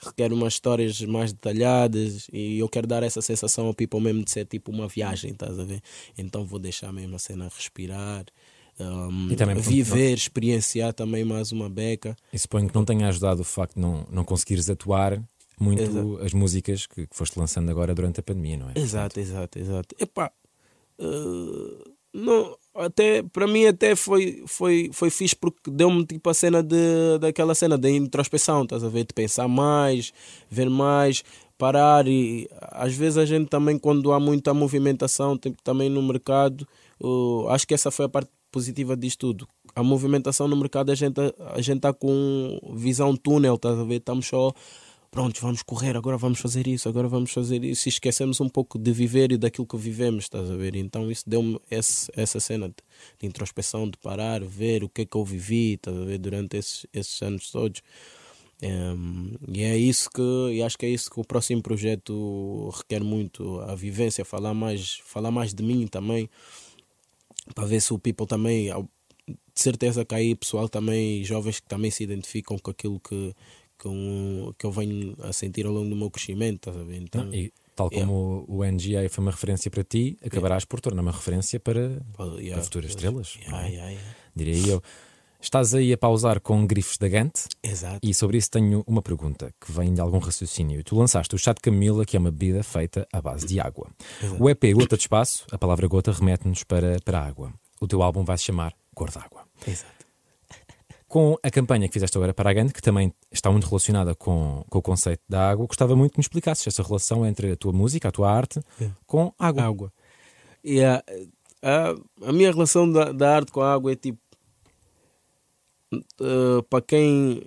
requer 0.00 0.32
umas 0.32 0.54
histórias 0.54 1.00
mais 1.02 1.32
detalhadas. 1.32 2.28
E 2.32 2.58
eu 2.58 2.68
quero 2.68 2.86
dar 2.86 3.02
essa 3.02 3.20
sensação 3.20 3.66
ao 3.66 3.74
people 3.74 4.00
mesmo 4.00 4.24
de 4.24 4.30
ser 4.30 4.46
tipo 4.46 4.70
uma 4.70 4.88
viagem, 4.88 5.32
estás 5.32 5.58
a 5.58 5.64
ver? 5.64 5.80
Então 6.16 6.44
vou 6.44 6.58
deixar 6.58 6.92
mesmo 6.92 7.16
a 7.16 7.18
cena 7.18 7.48
respirar. 7.54 8.24
Um, 8.80 9.34
também 9.36 9.56
viver, 9.56 10.14
experienciar 10.14 10.92
também 10.92 11.24
mais 11.24 11.52
uma 11.52 11.68
beca. 11.68 12.16
E 12.32 12.38
suponho 12.38 12.68
que 12.68 12.74
não 12.74 12.84
tenha 12.84 13.08
ajudado 13.08 13.40
o 13.40 13.44
facto 13.44 13.74
de 13.74 13.80
não, 13.80 14.06
não 14.10 14.24
conseguires 14.24 14.68
atuar 14.70 15.22
muito 15.60 15.82
Exato. 15.82 16.18
as 16.22 16.32
músicas 16.32 16.86
que, 16.86 17.06
que 17.06 17.16
foste 17.16 17.38
lançando 17.38 17.70
agora 17.70 17.94
durante 17.94 18.20
a 18.20 18.22
pandemia, 18.22 18.56
não 18.56 18.70
é? 18.70 18.78
Exato, 18.78 19.18
exato, 19.18 19.58
exato. 19.58 19.94
Epá, 19.98 20.30
eh, 20.98 21.90
não, 22.14 22.56
até, 22.74 23.22
para 23.22 23.46
mim 23.46 23.66
até 23.66 23.94
foi, 23.94 24.42
foi, 24.46 24.90
foi 24.92 25.10
fixe 25.10 25.36
porque 25.36 25.70
deu-me 25.70 26.06
tipo 26.06 26.30
a 26.30 26.34
cena 26.34 26.62
de, 26.62 27.18
daquela 27.20 27.54
cena 27.54 27.76
da 27.76 27.90
introspeção, 27.90 28.62
estás 28.62 28.84
a 28.84 28.88
ver? 28.88 29.04
De 29.04 29.12
pensar 29.12 29.48
mais, 29.48 30.12
ver 30.48 30.70
mais, 30.70 31.22
parar 31.58 32.06
e 32.06 32.48
às 32.72 32.94
vezes 32.94 33.18
a 33.18 33.26
gente 33.26 33.48
também 33.48 33.78
quando 33.78 34.12
há 34.12 34.20
muita 34.20 34.54
movimentação 34.54 35.36
tipo, 35.36 35.60
também 35.62 35.90
no 35.90 36.02
mercado, 36.02 36.66
uh, 37.00 37.48
acho 37.48 37.66
que 37.66 37.74
essa 37.74 37.90
foi 37.90 38.06
a 38.06 38.08
parte 38.08 38.30
positiva 38.50 38.96
disto 38.96 39.18
tudo. 39.18 39.48
A 39.74 39.82
movimentação 39.82 40.48
no 40.48 40.56
mercado 40.56 40.90
a 40.90 40.94
gente 40.94 41.18
a 41.54 41.60
gente 41.60 41.78
está 41.78 41.92
com 41.92 42.58
visão 42.74 43.16
túnel, 43.16 43.54
estás 43.54 43.78
a 43.78 43.84
ver? 43.84 43.96
Estamos 43.96 44.26
só 44.26 44.52
pronto, 45.10 45.40
vamos 45.40 45.62
correr, 45.62 45.96
agora 45.96 46.16
vamos 46.16 46.38
fazer 46.38 46.66
isso, 46.66 46.88
agora 46.88 47.08
vamos 47.08 47.32
fazer 47.32 47.64
isso, 47.64 47.88
e 47.88 47.90
esquecemos 47.90 48.40
um 48.40 48.48
pouco 48.48 48.78
de 48.78 48.92
viver 48.92 49.32
e 49.32 49.38
daquilo 49.38 49.66
que 49.66 49.76
vivemos, 49.76 50.24
estás 50.24 50.50
a 50.50 50.56
ver? 50.56 50.76
Então 50.76 51.10
isso 51.10 51.24
deu-me 51.26 51.58
essa 51.70 52.40
cena 52.40 52.68
de, 52.68 52.74
de, 53.18 53.26
introspeção, 53.26 53.88
de 53.88 53.96
parar, 53.98 54.44
ver 54.44 54.84
o 54.84 54.88
que 54.88 55.02
é 55.02 55.06
que 55.06 55.16
eu 55.16 55.24
vivi, 55.24 55.74
estás 55.74 55.96
a 55.96 56.04
ver, 56.04 56.18
durante 56.18 56.56
esses, 56.56 56.86
esses 56.92 57.22
anos 57.22 57.50
todos. 57.50 57.82
Um, 58.60 59.34
e 59.52 59.62
é 59.62 59.76
isso 59.76 60.10
que 60.10 60.20
e 60.52 60.62
acho 60.64 60.76
que 60.76 60.84
é 60.84 60.88
isso 60.88 61.08
que 61.08 61.20
o 61.20 61.24
próximo 61.24 61.62
projeto 61.62 62.70
requer 62.76 63.04
muito 63.04 63.60
a 63.60 63.76
vivência 63.76 64.24
falar 64.24 64.52
mais 64.52 65.00
falar 65.04 65.30
mais 65.30 65.54
de 65.54 65.62
mim 65.62 65.86
também 65.86 66.28
para 67.54 67.66
ver 67.66 67.80
se 67.80 67.92
o 67.92 67.98
people 67.98 68.26
também 68.26 68.70
de 69.28 69.36
certeza 69.54 70.04
que 70.04 70.14
aí 70.14 70.34
pessoal 70.34 70.68
também 70.68 71.22
jovens 71.24 71.60
que 71.60 71.68
também 71.68 71.90
se 71.90 72.02
identificam 72.02 72.58
com 72.58 72.70
aquilo 72.70 73.00
que 73.00 73.34
com, 73.78 74.52
que 74.58 74.66
eu 74.66 74.72
venho 74.72 75.16
a 75.22 75.32
sentir 75.32 75.64
ao 75.64 75.72
longo 75.72 75.88
do 75.88 75.96
meu 75.96 76.10
crescimento, 76.10 76.56
estás 76.56 76.76
a 76.76 76.82
ver? 76.82 77.00
Então, 77.00 77.32
e 77.32 77.52
tal 77.76 77.88
como 77.88 78.46
yeah. 78.48 78.92
o 78.92 79.04
NGA 79.04 79.08
foi 79.08 79.22
uma 79.22 79.30
referência 79.30 79.70
para 79.70 79.84
ti, 79.84 80.18
acabarás 80.24 80.64
por 80.64 80.80
tornar 80.80 81.00
uma 81.00 81.12
referência 81.12 81.60
para, 81.60 82.02
yeah, 82.18 82.54
para 82.54 82.62
futuras 82.62 82.90
estrelas. 82.90 83.38
Yeah, 83.40 84.00
Diria 84.34 84.68
eu. 84.68 84.82
Estás 85.40 85.72
aí 85.72 85.92
a 85.92 85.98
pausar 85.98 86.40
com 86.40 86.66
grifos 86.66 86.98
da 86.98 87.08
Gante. 87.08 87.44
Exato. 87.62 88.00
E 88.02 88.12
sobre 88.12 88.38
isso 88.38 88.50
tenho 88.50 88.82
uma 88.86 89.00
pergunta 89.00 89.54
que 89.60 89.70
vem 89.70 89.94
de 89.94 90.00
algum 90.00 90.18
raciocínio. 90.18 90.82
Tu 90.82 90.96
lançaste 90.96 91.34
o 91.34 91.38
chá 91.38 91.52
de 91.52 91.60
Camila, 91.60 92.04
que 92.04 92.16
é 92.16 92.20
uma 92.20 92.30
bebida 92.30 92.62
feita 92.62 93.06
à 93.12 93.20
base 93.20 93.46
de 93.46 93.60
água. 93.60 93.88
Exato. 94.22 94.42
O 94.42 94.50
EP 94.50 94.64
Gota 94.74 94.96
de 94.96 95.02
Espaço, 95.02 95.46
a 95.50 95.56
palavra 95.56 95.86
gota 95.86 96.12
remete-nos 96.12 96.64
para, 96.64 96.96
para 97.04 97.20
a 97.20 97.26
água. 97.26 97.52
O 97.80 97.86
teu 97.86 98.02
álbum 98.02 98.24
vai 98.24 98.36
se 98.36 98.44
chamar 98.44 98.74
Cor 98.94 99.10
d'Água. 99.10 99.44
Exato 99.66 99.98
com 101.08 101.38
a 101.42 101.50
campanha 101.50 101.88
que 101.88 101.94
fizeste 101.94 102.16
agora 102.18 102.34
para 102.34 102.50
a 102.50 102.52
Gandhi, 102.52 102.72
que 102.72 102.82
também 102.82 103.12
está 103.32 103.50
muito 103.50 103.66
relacionada 103.66 104.14
com, 104.14 104.62
com 104.68 104.78
o 104.78 104.82
conceito 104.82 105.22
da 105.26 105.50
água, 105.50 105.66
gostava 105.66 105.96
muito 105.96 106.12
que 106.12 106.18
me 106.18 106.22
explicasses 106.22 106.66
essa 106.66 106.82
relação 106.82 107.26
entre 107.26 107.52
a 107.52 107.56
tua 107.56 107.72
música, 107.72 108.08
a 108.08 108.12
tua 108.12 108.30
arte, 108.30 108.60
é. 108.80 108.90
com 109.06 109.32
água. 109.38 109.62
água. 109.62 109.92
E 110.62 110.84
a, 110.84 111.02
a, 111.62 112.28
a 112.28 112.32
minha 112.32 112.52
relação 112.52 112.90
da, 112.90 113.10
da, 113.10 113.36
arte 113.36 113.50
com 113.50 113.62
a 113.62 113.72
água 113.72 113.92
é 113.92 113.96
tipo. 113.96 114.18
Uh, 115.92 116.62
para 116.68 116.82
quem 116.82 117.42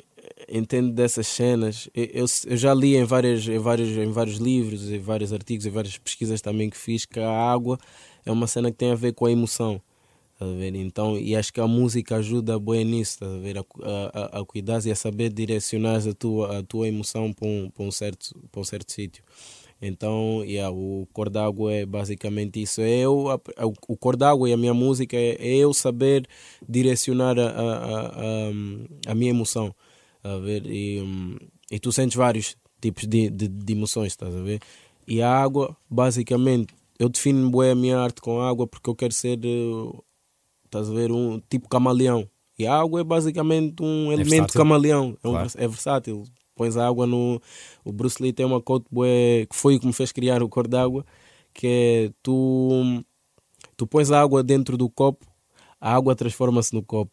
entende 0.49 0.91
dessas 0.91 1.27
cenas, 1.27 1.89
eu, 1.93 2.25
eu, 2.47 2.57
já 2.57 2.73
li 2.73 2.95
em, 2.95 3.03
várias, 3.03 3.47
em, 3.47 3.59
vários, 3.59 3.89
em 3.89 4.11
vários 4.11 4.37
livros, 4.37 4.89
em 4.89 4.99
vários 4.99 5.31
artigos, 5.31 5.65
em 5.65 5.69
várias 5.69 5.97
pesquisas 5.97 6.41
também 6.41 6.69
que 6.69 6.77
fiz, 6.77 7.05
que 7.05 7.19
a 7.19 7.29
água 7.29 7.77
é 8.25 8.31
uma 8.31 8.47
cena 8.47 8.71
que 8.71 8.77
tem 8.77 8.91
a 8.91 8.95
ver 8.95 9.13
com 9.13 9.25
a 9.25 9.31
emoção. 9.31 9.81
Tá 10.41 10.45
ver? 10.47 10.73
Então, 10.75 11.19
e 11.19 11.35
acho 11.35 11.53
que 11.53 11.61
a 11.61 11.67
música 11.67 12.15
ajuda 12.15 12.59
bem 12.59 12.83
nisso, 12.83 13.19
tá 13.19 13.27
a 13.27 13.37
ver? 13.37 13.59
A, 13.59 13.63
a, 14.11 14.39
a 14.39 14.45
cuidar 14.45 14.83
e 14.85 14.91
a 14.91 14.95
saber 14.95 15.29
direcionar 15.31 16.01
a 16.07 16.13
tua, 16.15 16.57
a 16.57 16.63
tua 16.63 16.87
emoção 16.87 17.31
para 17.31 17.47
um, 17.47 17.69
para 17.69 17.83
um 17.83 17.91
certo, 17.91 18.35
para 18.51 18.59
um 18.59 18.63
certo 18.63 18.91
sítio. 18.91 19.23
Então, 19.81 20.43
yeah, 20.45 20.71
o 20.71 21.07
cor 21.11 21.29
d'água 21.29 21.73
é 21.73 21.85
basicamente 21.85 22.61
isso. 22.61 22.81
É 22.81 22.99
eu, 22.99 23.29
a, 23.29 23.41
a, 23.57 23.65
o 23.65 23.97
cor 23.97 24.15
d'água 24.15 24.49
e 24.49 24.53
a 24.53 24.57
minha 24.57 24.73
música 24.73 25.17
é, 25.17 25.35
é 25.39 25.55
eu 25.55 25.73
saber 25.73 26.27
direcionar 26.67 27.39
a, 27.39 28.49
a, 29.07 29.15
minha 29.15 29.31
emoção. 29.31 29.73
Tá 30.21 30.33
a 30.33 30.37
ver? 30.37 30.65
E, 30.67 31.01
e 31.71 31.79
tu 31.79 31.91
sentes 31.91 32.15
vários 32.15 32.55
tipos 32.79 33.07
de, 33.07 33.29
de, 33.29 33.47
de 33.47 33.73
emoções, 33.73 34.11
estás 34.11 34.35
a 34.35 34.41
ver? 34.41 34.61
E 35.07 35.21
a 35.21 35.29
água, 35.29 35.75
basicamente, 35.89 36.73
eu 36.99 37.09
defino 37.09 37.49
bem 37.49 37.71
a 37.71 37.75
minha 37.75 37.97
arte 37.97 38.21
com 38.21 38.39
água 38.39 38.67
porque 38.67 38.89
eu 38.89 38.95
quero 38.95 39.13
ser 39.13 39.39
Estás 40.65 40.89
a 40.89 40.93
ver? 40.93 41.11
Um 41.11 41.41
tipo 41.49 41.67
camaleão. 41.67 42.29
E 42.57 42.65
a 42.65 42.79
água 42.79 43.01
é 43.01 43.03
basicamente 43.03 43.83
um 43.83 44.11
é 44.11 44.13
elemento 44.13 44.29
versátil. 44.29 44.57
camaleão. 44.57 45.17
É, 45.21 45.27
um, 45.27 45.31
claro. 45.31 45.49
é 45.55 45.67
versátil. 45.67 46.23
Pões 46.61 46.77
a 46.77 46.87
água 46.87 47.07
no. 47.07 47.41
O 47.83 47.91
Bruce 47.91 48.21
Lee 48.21 48.31
tem 48.31 48.45
uma 48.45 48.61
quote 48.61 48.85
bué, 48.91 49.47
que 49.49 49.55
foi 49.55 49.77
o 49.77 49.79
que 49.79 49.87
me 49.87 49.93
fez 49.93 50.11
criar 50.11 50.43
o 50.43 50.47
cor 50.47 50.67
d'água, 50.67 51.03
que 51.55 51.65
é 51.65 52.11
tu, 52.21 53.03
tu 53.75 53.87
pões 53.87 54.11
a 54.11 54.21
água 54.21 54.43
dentro 54.43 54.77
do 54.77 54.87
copo, 54.87 55.25
a 55.79 55.91
água 55.91 56.15
transforma-se 56.15 56.71
no 56.75 56.83
copo. 56.83 57.11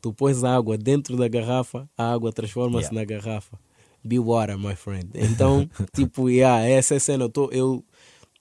Tu 0.00 0.12
pões 0.12 0.44
a 0.44 0.54
água 0.54 0.78
dentro 0.78 1.16
da 1.16 1.26
garrafa, 1.26 1.90
a 1.98 2.12
água 2.12 2.32
transforma-se 2.32 2.94
yeah. 2.94 3.00
na 3.00 3.04
garrafa. 3.04 3.58
Be 4.04 4.20
water, 4.20 4.56
my 4.56 4.76
friend. 4.76 5.10
Então, 5.12 5.68
tipo, 5.92 6.30
yeah, 6.30 6.64
essa 6.64 6.94
é 6.94 6.98
a 6.98 7.00
cena. 7.00 7.24
Eu, 7.24 7.28
tô, 7.30 7.50
eu 7.50 7.84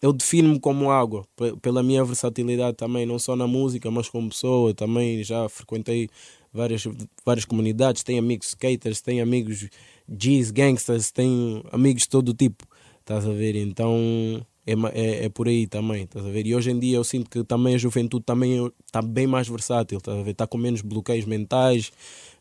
eu 0.04 0.14
defino-me 0.14 0.60
como 0.60 0.92
água, 0.92 1.26
pela 1.64 1.82
minha 1.82 2.06
versatilidade 2.06 2.78
também, 2.78 3.08
não 3.08 3.18
só 3.18 3.36
na 3.36 3.48
música, 3.48 3.90
mas 3.90 4.08
como 4.08 4.30
pessoa. 4.30 4.72
Também 4.72 5.24
já 5.24 5.50
frequentei 5.50 6.10
várias, 6.54 6.84
várias 7.26 7.46
comunidades, 7.46 8.04
tenho 8.04 8.20
amigos 8.20 8.50
skaters, 8.50 9.02
tenho 9.02 9.24
amigos 9.24 9.70
G's, 10.10 10.52
gangsters, 10.52 11.12
tenho 11.12 11.64
amigos 11.72 12.04
de 12.04 12.10
todo 12.10 12.34
tipo, 12.34 12.66
estás 13.00 13.26
a 13.26 13.32
ver? 13.32 13.56
Então 13.56 14.46
é, 14.66 14.74
é, 14.94 15.26
é, 15.26 15.30
por 15.30 15.48
aí 15.48 15.68
também, 15.68 16.04
estás 16.04 16.26
a 16.26 16.30
ver? 16.30 16.46
E 16.48 16.56
hoje 16.56 16.72
em 16.72 16.80
dia 16.80 16.98
eu 16.98 17.04
sinto 17.04 17.30
que 17.30 17.44
também 17.44 17.76
a 17.76 17.78
juventude 17.78 18.26
também 18.26 18.72
está 18.86 19.02
bem 19.02 19.28
mais 19.28 19.48
versátil, 19.48 19.98
estás 19.98 20.18
a 20.18 20.24
ver? 20.24 20.32
Está 20.32 20.48
com 20.48 20.58
menos 20.58 20.82
bloqueios 20.82 21.26
mentais, 21.26 21.92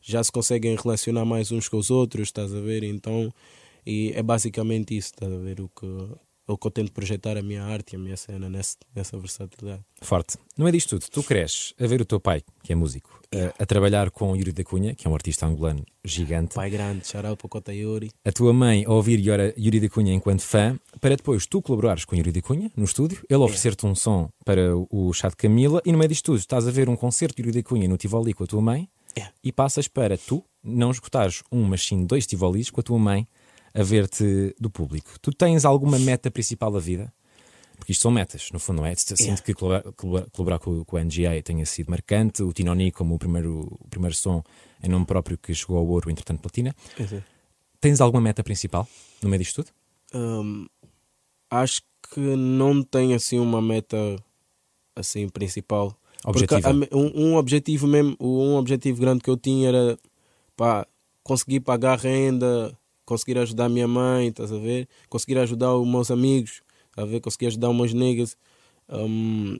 já 0.01 0.23
se 0.23 0.33
conseguem 0.33 0.77
relacionar 0.77 1.25
mais 1.25 1.53
uns 1.53 1.69
com 1.69 1.77
os 1.79 1.91
outros, 1.91 2.29
estás 2.29 2.55
a 2.55 2.61
ver? 2.61 2.83
Então 2.83 3.33
e 3.87 4.13
é 4.15 4.23
basicamente 4.23 4.97
isso, 4.97 5.09
estás 5.09 5.33
a 5.33 5.37
ver? 5.37 5.61
O 5.61 5.69
que 5.69 5.87
o 6.53 6.59
que 6.59 6.67
eu 6.67 6.71
tento 6.71 6.93
projetar 6.93 7.37
a 7.37 7.43
minha 7.43 7.63
arte 7.63 7.93
e 7.93 7.97
a 7.97 7.99
minha 7.99 8.17
cena 8.17 8.49
nessa, 8.49 8.77
nessa 8.95 9.19
versatilidade. 9.19 9.83
Forte. 10.01 10.37
Não 10.57 10.69
é 10.69 10.73
disto 10.73 10.99
tudo. 10.99 11.11
Tu 11.11 11.23
cresces 11.23 11.75
a 11.81 11.87
ver 11.87 12.01
o 12.01 12.05
teu 12.05 12.21
pai, 12.21 12.43
que 12.63 12.73
é 12.73 12.77
músico, 12.77 13.21
a, 13.35 13.63
a, 13.63 13.67
trabalhar 13.67 14.11
com 14.11 14.37
Yuri 14.37 14.53
da 14.53 14.65
Cunha, 14.65 14.95
que 14.95 15.07
é 15.07 15.11
um 15.11 15.15
artista 15.15 15.47
angolano 15.47 15.85
gigante. 16.05 16.55
Pai 16.55 16.71
grande, 16.71 17.07
shout 17.07 17.23
para 17.23 17.49
Cota 17.49 17.73
Yuri. 17.73 18.11
A 18.25 18.33
tua 18.33 18.53
mãe 18.53 18.85
a 18.87 18.93
ouvir 18.93 19.21
Yuri 19.21 19.81
da 19.81 19.89
Cunha 19.89 20.13
enquanto 20.13 20.43
fã, 20.43 20.79
para 21.01 21.17
depois 21.17 21.47
tu 21.47 21.63
colaborares 21.63 22.05
com 22.05 22.17
Yuri 22.17 22.33
da 22.33 22.43
Cunha 22.43 22.71
no 22.77 22.85
estúdio, 22.85 23.25
ele 23.29 23.41
oferecer-te 23.41 23.87
um 23.87 23.95
som 23.95 24.29
para 24.45 24.77
o 24.77 25.13
chá 25.13 25.29
de 25.29 25.37
Camila 25.37 25.81
e 25.85 25.93
no 25.93 25.99
meio 25.99 26.09
disto 26.09 26.27
tudo 26.27 26.39
estás 26.39 26.67
a 26.67 26.71
ver 26.71 26.89
um 26.89 26.97
concerto 26.97 27.37
de 27.37 27.43
Yuri 27.43 27.63
da 27.63 27.69
Cunha 27.69 27.89
no 27.89 27.97
Tivoli 27.97 28.33
com 28.35 28.45
a 28.45 28.47
tua 28.47 28.61
mãe 28.61 28.89
e 29.45 29.53
passas 29.53 29.89
para 29.89 30.17
tu 30.17 30.45
não 30.63 30.91
escutares 30.91 31.43
um, 31.51 31.65
mas 31.65 31.83
sim 31.83 32.05
dois 32.05 32.27
Tivolis 32.27 32.71
com 32.71 32.81
a 32.81 32.85
tua 32.85 32.99
mãe 32.99 33.27
a 33.75 33.83
ver-te 33.83 34.55
do 34.59 34.71
público. 34.71 35.19
Tu 35.21 35.33
tens 35.33 35.65
alguma 35.65 35.99
meta 35.99 36.31
principal 36.31 36.71
da 36.71 36.79
vida? 36.79 37.13
Porque 37.77 37.93
isto 37.93 38.03
são 38.03 38.13
metas, 38.13 38.49
no 38.53 38.61
fundo, 38.61 38.79
não 38.79 38.87
é? 38.87 38.95
Sinto 38.95 39.21
yeah. 39.21 39.43
que 39.43 39.55
colaborar, 39.55 39.93
colaborar 40.31 40.59
com, 40.61 40.85
com, 40.85 40.97
o 40.97 41.01
NGA 41.01 41.43
tenha 41.43 41.67
sido 41.67 41.91
marcante. 41.91 42.43
O 42.43 42.53
Tinoni, 42.53 42.93
como 42.93 43.17
o 43.17 43.19
primeiro, 43.19 43.77
o 43.81 43.89
primeiro 43.89 44.15
som 44.15 44.43
em 44.83 44.89
nome 44.89 45.05
próprio 45.05 45.37
que 45.37 45.53
chegou 45.53 45.79
ao 45.79 45.87
ouro, 45.87 46.11
entretanto, 46.11 46.41
platina. 46.41 46.75
Uhum. 46.99 47.21
Tens 47.81 48.01
alguma 48.01 48.21
meta 48.21 48.45
principal 48.45 48.87
no 49.21 49.29
meio 49.29 49.43
disto 49.43 49.65
tudo? 49.65 49.73
Um, 50.15 50.67
acho 51.51 51.83
que 52.13 52.21
não 52.21 52.83
tenho 52.83 53.17
assim 53.17 53.39
uma 53.39 53.63
meta 53.63 53.97
assim 54.95 55.29
principal. 55.29 55.97
Objetivo. 56.25 56.69
Um, 56.93 57.31
um, 57.31 57.37
objetivo 57.37 57.87
mesmo, 57.87 58.17
um 58.21 58.55
objetivo 58.55 59.01
grande 59.01 59.23
que 59.23 59.31
eu 59.31 59.37
tinha 59.37 59.69
era 59.69 59.99
pá, 60.57 60.87
conseguir 61.23 61.61
pagar 61.61 61.99
renda, 61.99 62.77
conseguir 63.05 63.39
ajudar 63.39 63.67
a 63.67 63.69
minha 63.69 63.89
mãe, 63.89 64.29
estás 64.29 64.53
a 64.53 64.59
ver? 64.59 64.89
Conseguir 65.09 65.39
ajudar 65.39 65.75
os 65.75 65.87
meus 65.89 66.11
amigos, 66.11 66.63
a 66.97 67.05
ver? 67.05 67.21
Conseguir 67.21 67.47
ajudar 67.47 67.71
os 67.71 67.77
meus 67.77 67.93
niggas. 67.95 68.37
Um, 68.89 69.57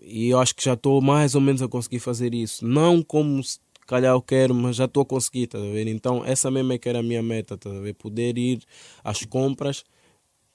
e 0.00 0.28
eu 0.28 0.38
acho 0.38 0.54
que 0.54 0.64
já 0.64 0.74
estou 0.74 1.00
mais 1.00 1.34
ou 1.34 1.40
menos 1.40 1.62
a 1.62 1.68
conseguir 1.68 1.98
fazer 1.98 2.34
isso. 2.34 2.66
Não 2.66 3.02
como 3.02 3.42
se 3.42 3.58
calhar 3.86 4.12
eu 4.14 4.22
quero, 4.22 4.54
mas 4.54 4.76
já 4.76 4.84
estou 4.84 5.02
a 5.02 5.06
conseguir, 5.06 5.44
estás 5.44 5.62
a 5.62 5.68
ver? 5.68 5.86
Então 5.88 6.24
essa 6.24 6.50
mesmo 6.50 6.72
é 6.72 6.78
que 6.78 6.88
era 6.88 7.00
a 7.00 7.02
minha 7.02 7.22
meta, 7.22 7.54
estás 7.54 7.74
a 7.74 7.80
ver? 7.80 7.94
Poder 7.94 8.36
ir 8.38 8.62
às 9.02 9.24
compras 9.24 9.84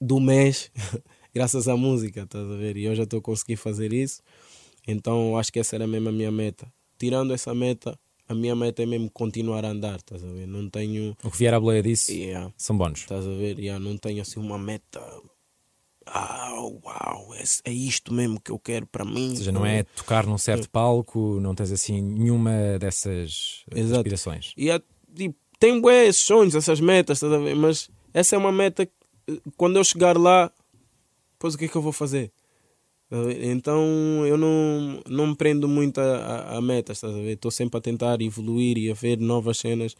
do 0.00 0.18
mês 0.20 0.70
graças 1.34 1.68
à 1.68 1.76
música, 1.76 2.22
estás 2.22 2.50
a 2.50 2.56
ver? 2.56 2.76
E 2.76 2.84
eu 2.84 2.94
já 2.94 3.04
estou 3.04 3.18
a 3.18 3.22
conseguir 3.22 3.56
fazer 3.56 3.92
isso. 3.92 4.22
Então 4.86 5.36
acho 5.38 5.52
que 5.52 5.60
essa 5.60 5.76
era 5.76 5.86
mesmo 5.86 6.08
a 6.08 6.12
minha 6.12 6.30
meta. 6.30 6.72
Tirando 6.98 7.32
essa 7.32 7.54
meta, 7.54 7.98
a 8.32 8.34
minha 8.34 8.56
meta 8.56 8.82
é 8.82 8.86
mesmo 8.86 9.10
continuar 9.10 9.64
a 9.64 9.68
andar, 9.68 9.96
estás 9.96 10.24
a 10.24 10.26
ver? 10.26 10.46
Não 10.46 10.68
tenho. 10.68 11.16
O 11.22 11.30
que 11.30 11.38
vier 11.38 11.54
à 11.54 11.60
boleia 11.60 11.82
disso 11.82 12.12
yeah. 12.12 12.52
são 12.56 12.76
bons. 12.76 13.00
Estás 13.00 13.26
a 13.26 13.30
ver? 13.30 13.58
Yeah, 13.58 13.82
não 13.82 13.96
tenho 13.96 14.22
assim 14.22 14.40
uma 14.40 14.58
meta. 14.58 15.00
Ah, 16.04 16.54
uau, 16.84 17.34
é, 17.34 17.44
é 17.70 17.72
isto 17.72 18.12
mesmo 18.12 18.40
que 18.40 18.50
eu 18.50 18.58
quero 18.58 18.86
para 18.86 19.04
mim. 19.04 19.30
Ou 19.30 19.36
seja, 19.36 19.52
não 19.52 19.64
é 19.64 19.84
tocar 19.84 20.26
num 20.26 20.36
certo 20.36 20.68
palco, 20.68 21.38
não 21.40 21.54
tens 21.54 21.70
assim 21.70 22.00
nenhuma 22.00 22.78
dessas 22.80 23.64
Exato. 23.72 24.00
aspirações. 24.00 24.52
E 24.56 24.68
tipo, 25.14 25.36
tem 25.60 25.80
bué 25.80 26.10
sonhos, 26.10 26.56
essas 26.56 26.80
metas, 26.80 27.18
estás 27.18 27.32
a 27.32 27.38
ver? 27.38 27.54
Mas 27.54 27.88
essa 28.12 28.34
é 28.34 28.38
uma 28.38 28.50
meta 28.50 28.84
que 28.84 28.92
quando 29.56 29.76
eu 29.76 29.84
chegar 29.84 30.18
lá, 30.18 30.50
depois 31.34 31.54
o 31.54 31.58
que 31.58 31.66
é 31.66 31.68
que 31.68 31.76
eu 31.76 31.82
vou 31.82 31.92
fazer? 31.92 32.32
Então 33.42 34.24
eu 34.26 34.36
não, 34.38 35.02
não 35.08 35.26
me 35.28 35.36
prendo 35.36 35.68
muito 35.68 36.00
a, 36.00 36.16
a, 36.16 36.56
a 36.56 36.62
metas, 36.62 36.96
estás 36.96 37.14
a 37.14 37.18
ver? 37.18 37.32
Estou 37.32 37.50
sempre 37.50 37.78
a 37.78 37.80
tentar 37.80 38.20
evoluir 38.22 38.78
e 38.78 38.90
a 38.90 38.94
ver 38.94 39.18
novas 39.18 39.58
cenas. 39.58 39.94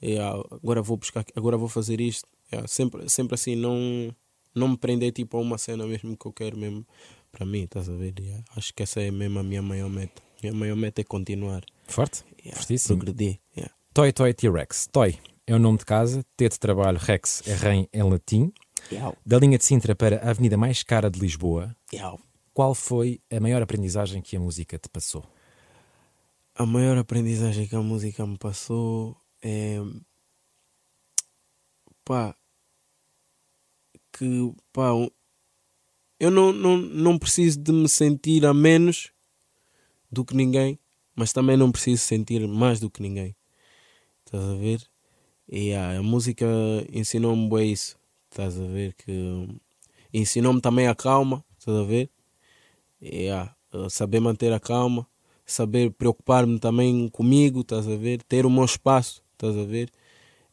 E, 0.00 0.18
ah, 0.18 0.34
agora 0.50 0.82
vou 0.82 0.96
buscar, 0.96 1.24
agora 1.34 1.56
vou 1.56 1.68
fazer 1.68 2.00
isto. 2.00 2.26
É, 2.50 2.66
sempre, 2.66 3.08
sempre 3.08 3.34
assim, 3.34 3.56
não, 3.56 4.14
não 4.54 4.68
me 4.68 4.76
prender 4.76 5.12
tipo 5.12 5.36
a 5.36 5.40
uma 5.40 5.58
cena 5.58 5.86
mesmo 5.86 6.16
que 6.16 6.26
eu 6.26 6.32
quero 6.32 6.56
mesmo 6.56 6.86
para 7.30 7.44
mim, 7.44 7.64
estás 7.64 7.88
a 7.88 7.92
ver? 7.92 8.14
Yeah. 8.18 8.44
Acho 8.56 8.72
que 8.72 8.82
essa 8.82 9.00
é 9.00 9.10
mesmo 9.10 9.38
a 9.38 9.42
minha 9.42 9.60
maior 9.60 9.90
meta. 9.90 10.22
Minha 10.42 10.54
maior 10.54 10.76
meta 10.76 11.02
é 11.02 11.04
continuar. 11.04 11.62
Forte? 11.86 12.24
Yeah. 12.38 12.56
Fortíssimo. 12.56 12.98
Progredir. 12.98 13.38
Yeah. 13.56 13.74
Toy 13.92 14.12
Toy 14.12 14.32
T-Rex. 14.32 14.86
Toy 14.90 15.18
é 15.46 15.54
o 15.54 15.58
nome 15.58 15.78
de 15.78 15.84
casa, 15.84 16.24
T 16.36 16.48
de 16.48 16.58
trabalho, 16.58 16.98
Rex 16.98 17.42
é 17.46 17.54
REM 17.54 17.88
em 17.92 18.02
latim. 18.02 18.52
Da 19.24 19.38
linha 19.38 19.58
de 19.58 19.64
Sintra 19.64 19.94
para 19.94 20.16
a 20.18 20.30
avenida 20.30 20.56
mais 20.56 20.82
cara 20.82 21.10
de 21.10 21.18
Lisboa. 21.18 21.74
Qual 22.56 22.74
foi 22.74 23.20
a 23.30 23.38
maior 23.38 23.60
aprendizagem 23.60 24.22
que 24.22 24.34
a 24.34 24.40
música 24.40 24.78
te 24.78 24.88
passou? 24.88 25.22
A 26.54 26.64
maior 26.64 26.96
aprendizagem 26.96 27.68
que 27.68 27.76
a 27.76 27.82
música 27.82 28.26
me 28.26 28.38
passou 28.38 29.14
é. 29.42 29.76
pá. 32.02 32.34
que. 34.10 34.54
pá. 34.72 34.88
eu 36.18 36.30
não, 36.30 36.50
não, 36.50 36.78
não 36.78 37.18
preciso 37.18 37.60
de 37.60 37.70
me 37.72 37.90
sentir 37.90 38.46
a 38.46 38.54
menos 38.54 39.12
do 40.10 40.24
que 40.24 40.34
ninguém, 40.34 40.78
mas 41.14 41.34
também 41.34 41.58
não 41.58 41.70
preciso 41.70 42.04
sentir 42.04 42.48
mais 42.48 42.80
do 42.80 42.90
que 42.90 43.02
ninguém. 43.02 43.36
Estás 44.24 44.42
a 44.42 44.54
ver? 44.54 44.80
E 45.46 45.74
ah, 45.74 45.98
a 45.98 46.02
música 46.02 46.46
ensinou-me 46.90 47.50
bem 47.50 47.70
isso. 47.70 47.98
Estás 48.30 48.58
a 48.58 48.64
ver? 48.64 48.94
Que 48.94 49.46
ensinou-me 50.10 50.62
também 50.62 50.88
a 50.88 50.94
calma. 50.94 51.44
Estás 51.58 51.76
a 51.76 51.84
ver? 51.84 52.15
E, 53.00 53.28
ah, 53.28 53.54
saber 53.88 54.20
manter 54.20 54.52
a 54.52 54.60
calma 54.60 55.06
saber 55.46 55.92
preocupar-me 55.92 56.58
também 56.58 57.08
comigo, 57.08 57.60
estás 57.60 57.86
a 57.86 57.96
ver? 57.96 58.20
Ter 58.24 58.44
o 58.44 58.50
meu 58.50 58.64
espaço, 58.64 59.22
estás 59.32 59.56
a 59.56 59.64
ver? 59.64 59.90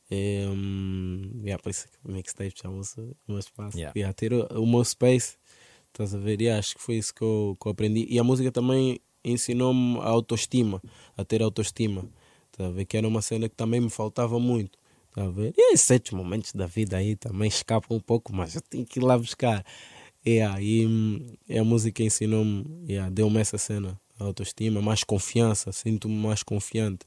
É, 0.09 0.45
hum, 0.47 1.41
yeah, 1.43 1.61
por 1.61 1.71
isso 1.71 1.87
que 1.87 1.97
o 2.07 2.11
mixtape 2.11 2.53
chama-se 2.55 3.01
o 3.01 3.15
meu 3.27 3.39
espaço. 3.39 3.75
Yeah. 3.75 3.93
Yeah, 3.97 4.13
ter 4.13 4.31
o, 4.31 4.45
o 4.61 4.67
meu 4.67 4.85
space, 4.85 5.37
estás 5.87 6.13
a 6.13 6.19
ver? 6.19 6.39
Yeah, 6.39 6.59
acho 6.59 6.75
que 6.75 6.81
foi 6.81 6.95
isso 6.95 7.13
que 7.13 7.23
eu, 7.23 7.57
que 7.59 7.67
eu 7.67 7.71
aprendi. 7.71 8.05
E 8.07 8.19
a 8.19 8.23
música 8.23 8.51
também 8.51 8.99
ensinou-me 9.25 9.97
a 9.99 10.05
autoestima, 10.09 10.79
a 11.17 11.25
ter 11.25 11.41
autoestima, 11.41 12.07
estás 12.51 12.69
a 12.69 12.71
ver? 12.73 12.85
Que 12.85 12.97
era 12.97 13.07
uma 13.07 13.21
cena 13.23 13.49
que 13.49 13.55
também 13.55 13.81
me 13.81 13.89
faltava 13.89 14.39
muito. 14.39 14.77
Tá 15.11 15.23
a 15.25 15.29
ver? 15.29 15.53
E 15.57 15.73
esses 15.73 15.85
certos 15.85 16.11
momentos 16.11 16.53
da 16.53 16.65
vida 16.65 16.97
aí 16.97 17.15
também 17.15 17.47
escapam 17.47 17.97
um 17.97 17.99
pouco, 17.99 18.33
mas 18.35 18.55
eu 18.55 18.61
tenho 18.61 18.85
que 18.85 18.99
ir 18.99 19.03
lá 19.03 19.17
buscar. 19.17 19.63
Yeah, 20.25 20.61
e 20.61 20.87
e 21.49 21.57
a 21.57 21.63
música 21.63 22.01
ensinou-me, 22.01 22.65
yeah, 22.87 23.09
deu-me 23.09 23.39
essa 23.39 23.57
cena, 23.57 23.99
autoestima, 24.17 24.81
mais 24.81 25.03
confiança, 25.03 25.71
sinto-me 25.71 26.15
mais 26.15 26.43
confiante. 26.43 27.05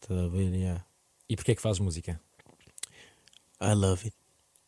Tá 0.00 0.14
a 0.14 0.28
ver? 0.28 0.54
Yeah. 0.54 0.84
E 1.28 1.36
porquê 1.36 1.52
é 1.52 1.54
que 1.54 1.62
fazes 1.62 1.80
música? 1.80 2.20
I 3.60 3.74
love 3.74 4.04
it. 4.06 4.16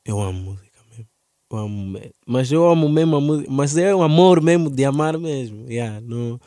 Eu 0.05 0.20
amo 0.20 0.52
música 0.52 0.78
mesmo. 0.90 1.09
Eu 1.50 1.59
amo, 1.59 2.00
mas 2.26 2.52
eu 2.52 2.68
amo 2.68 2.88
mesmo 2.88 3.16
a 3.16 3.20
música, 3.20 3.50
mas 3.50 3.76
é 3.76 3.94
um 3.94 4.02
amor 4.02 4.40
mesmo 4.42 4.70
de 4.70 4.85
amar 4.85 5.18
mesmo. 5.18 5.70
Yeah, 5.70 6.00
não, 6.00 6.40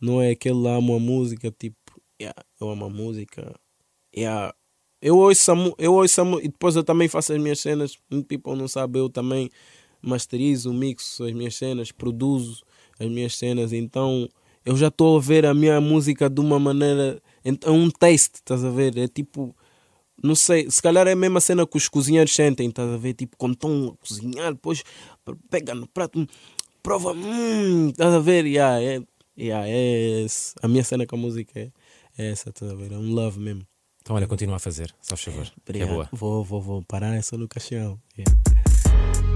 não 0.00 0.20
é 0.22 0.30
aquele 0.30 0.66
amo 0.68 0.96
a 0.96 0.98
música, 1.00 1.50
tipo, 1.50 1.76
yeah, 2.20 2.34
eu 2.60 2.68
amo 2.70 2.86
a 2.86 2.90
música. 2.90 3.54
Yeah. 4.16 4.54
Eu 5.00 5.18
ouço, 5.18 5.52
a, 5.52 5.54
eu 5.78 5.94
ouço 5.94 6.20
a, 6.22 6.24
e 6.42 6.48
depois 6.48 6.76
eu 6.76 6.82
também 6.84 7.08
faço 7.08 7.32
as 7.32 7.40
minhas 7.40 7.60
cenas. 7.60 7.98
People 8.28 8.56
não 8.56 8.66
sabe, 8.68 8.98
eu 8.98 9.08
também 9.10 9.50
masterizo, 10.04 10.72
mixo 10.72 11.24
as 11.24 11.32
minhas 11.32 11.54
cenas, 11.56 11.90
produzo 11.90 12.62
as 12.98 13.08
minhas 13.08 13.36
cenas. 13.36 13.72
Então 13.72 14.28
eu 14.64 14.76
já 14.76 14.88
estou 14.88 15.16
a 15.16 15.20
ver 15.20 15.46
a 15.46 15.54
minha 15.54 15.80
música 15.80 16.28
de 16.28 16.40
uma 16.40 16.58
maneira. 16.58 17.22
É 17.44 17.70
um 17.70 17.90
taste, 17.90 18.36
estás 18.36 18.64
a 18.64 18.70
ver? 18.70 18.96
É 18.98 19.08
tipo 19.08 19.54
não 20.22 20.34
sei, 20.34 20.70
se 20.70 20.80
calhar 20.80 21.06
é 21.06 21.12
a 21.12 21.16
mesma 21.16 21.40
cena 21.40 21.66
que 21.66 21.76
os 21.76 21.88
cozinheiros 21.88 22.34
sentem, 22.34 22.68
estás 22.68 22.88
a 22.88 22.96
ver? 22.96 23.14
Tipo, 23.14 23.36
quando 23.36 23.54
estão 23.54 23.88
a 23.88 24.06
cozinhar, 24.06 24.54
depois 24.54 24.82
pega 25.50 25.74
no 25.74 25.86
prato, 25.86 26.18
hum, 26.18 26.26
prova, 26.82 27.12
hum, 27.12 27.88
estás 27.88 28.14
a 28.14 28.20
ver? 28.20 28.46
Yeah, 28.46 28.80
é, 28.80 29.02
yeah, 29.38 29.68
é 29.68 30.26
a 30.62 30.68
minha 30.68 30.84
cena 30.84 31.06
com 31.06 31.16
a 31.16 31.18
música 31.18 31.58
é, 31.58 31.72
é 32.16 32.30
essa, 32.30 32.50
estás 32.50 32.70
a 32.70 32.74
ver? 32.74 32.92
É 32.92 32.96
um 32.96 33.12
love 33.12 33.38
mesmo. 33.38 33.66
Então, 34.00 34.16
olha, 34.16 34.26
continua 34.26 34.56
a 34.56 34.58
fazer, 34.58 34.94
só 35.00 35.16
favor. 35.16 35.44
que 35.44 35.50
é 35.50 35.62
Obrigado. 35.62 35.88
boa. 35.88 36.08
Vou, 36.12 36.44
vou, 36.44 36.60
vou 36.60 36.82
parar 36.82 37.14
essa 37.14 37.36
no 37.36 37.48
caixão. 37.48 37.98
Yeah. 38.18 39.33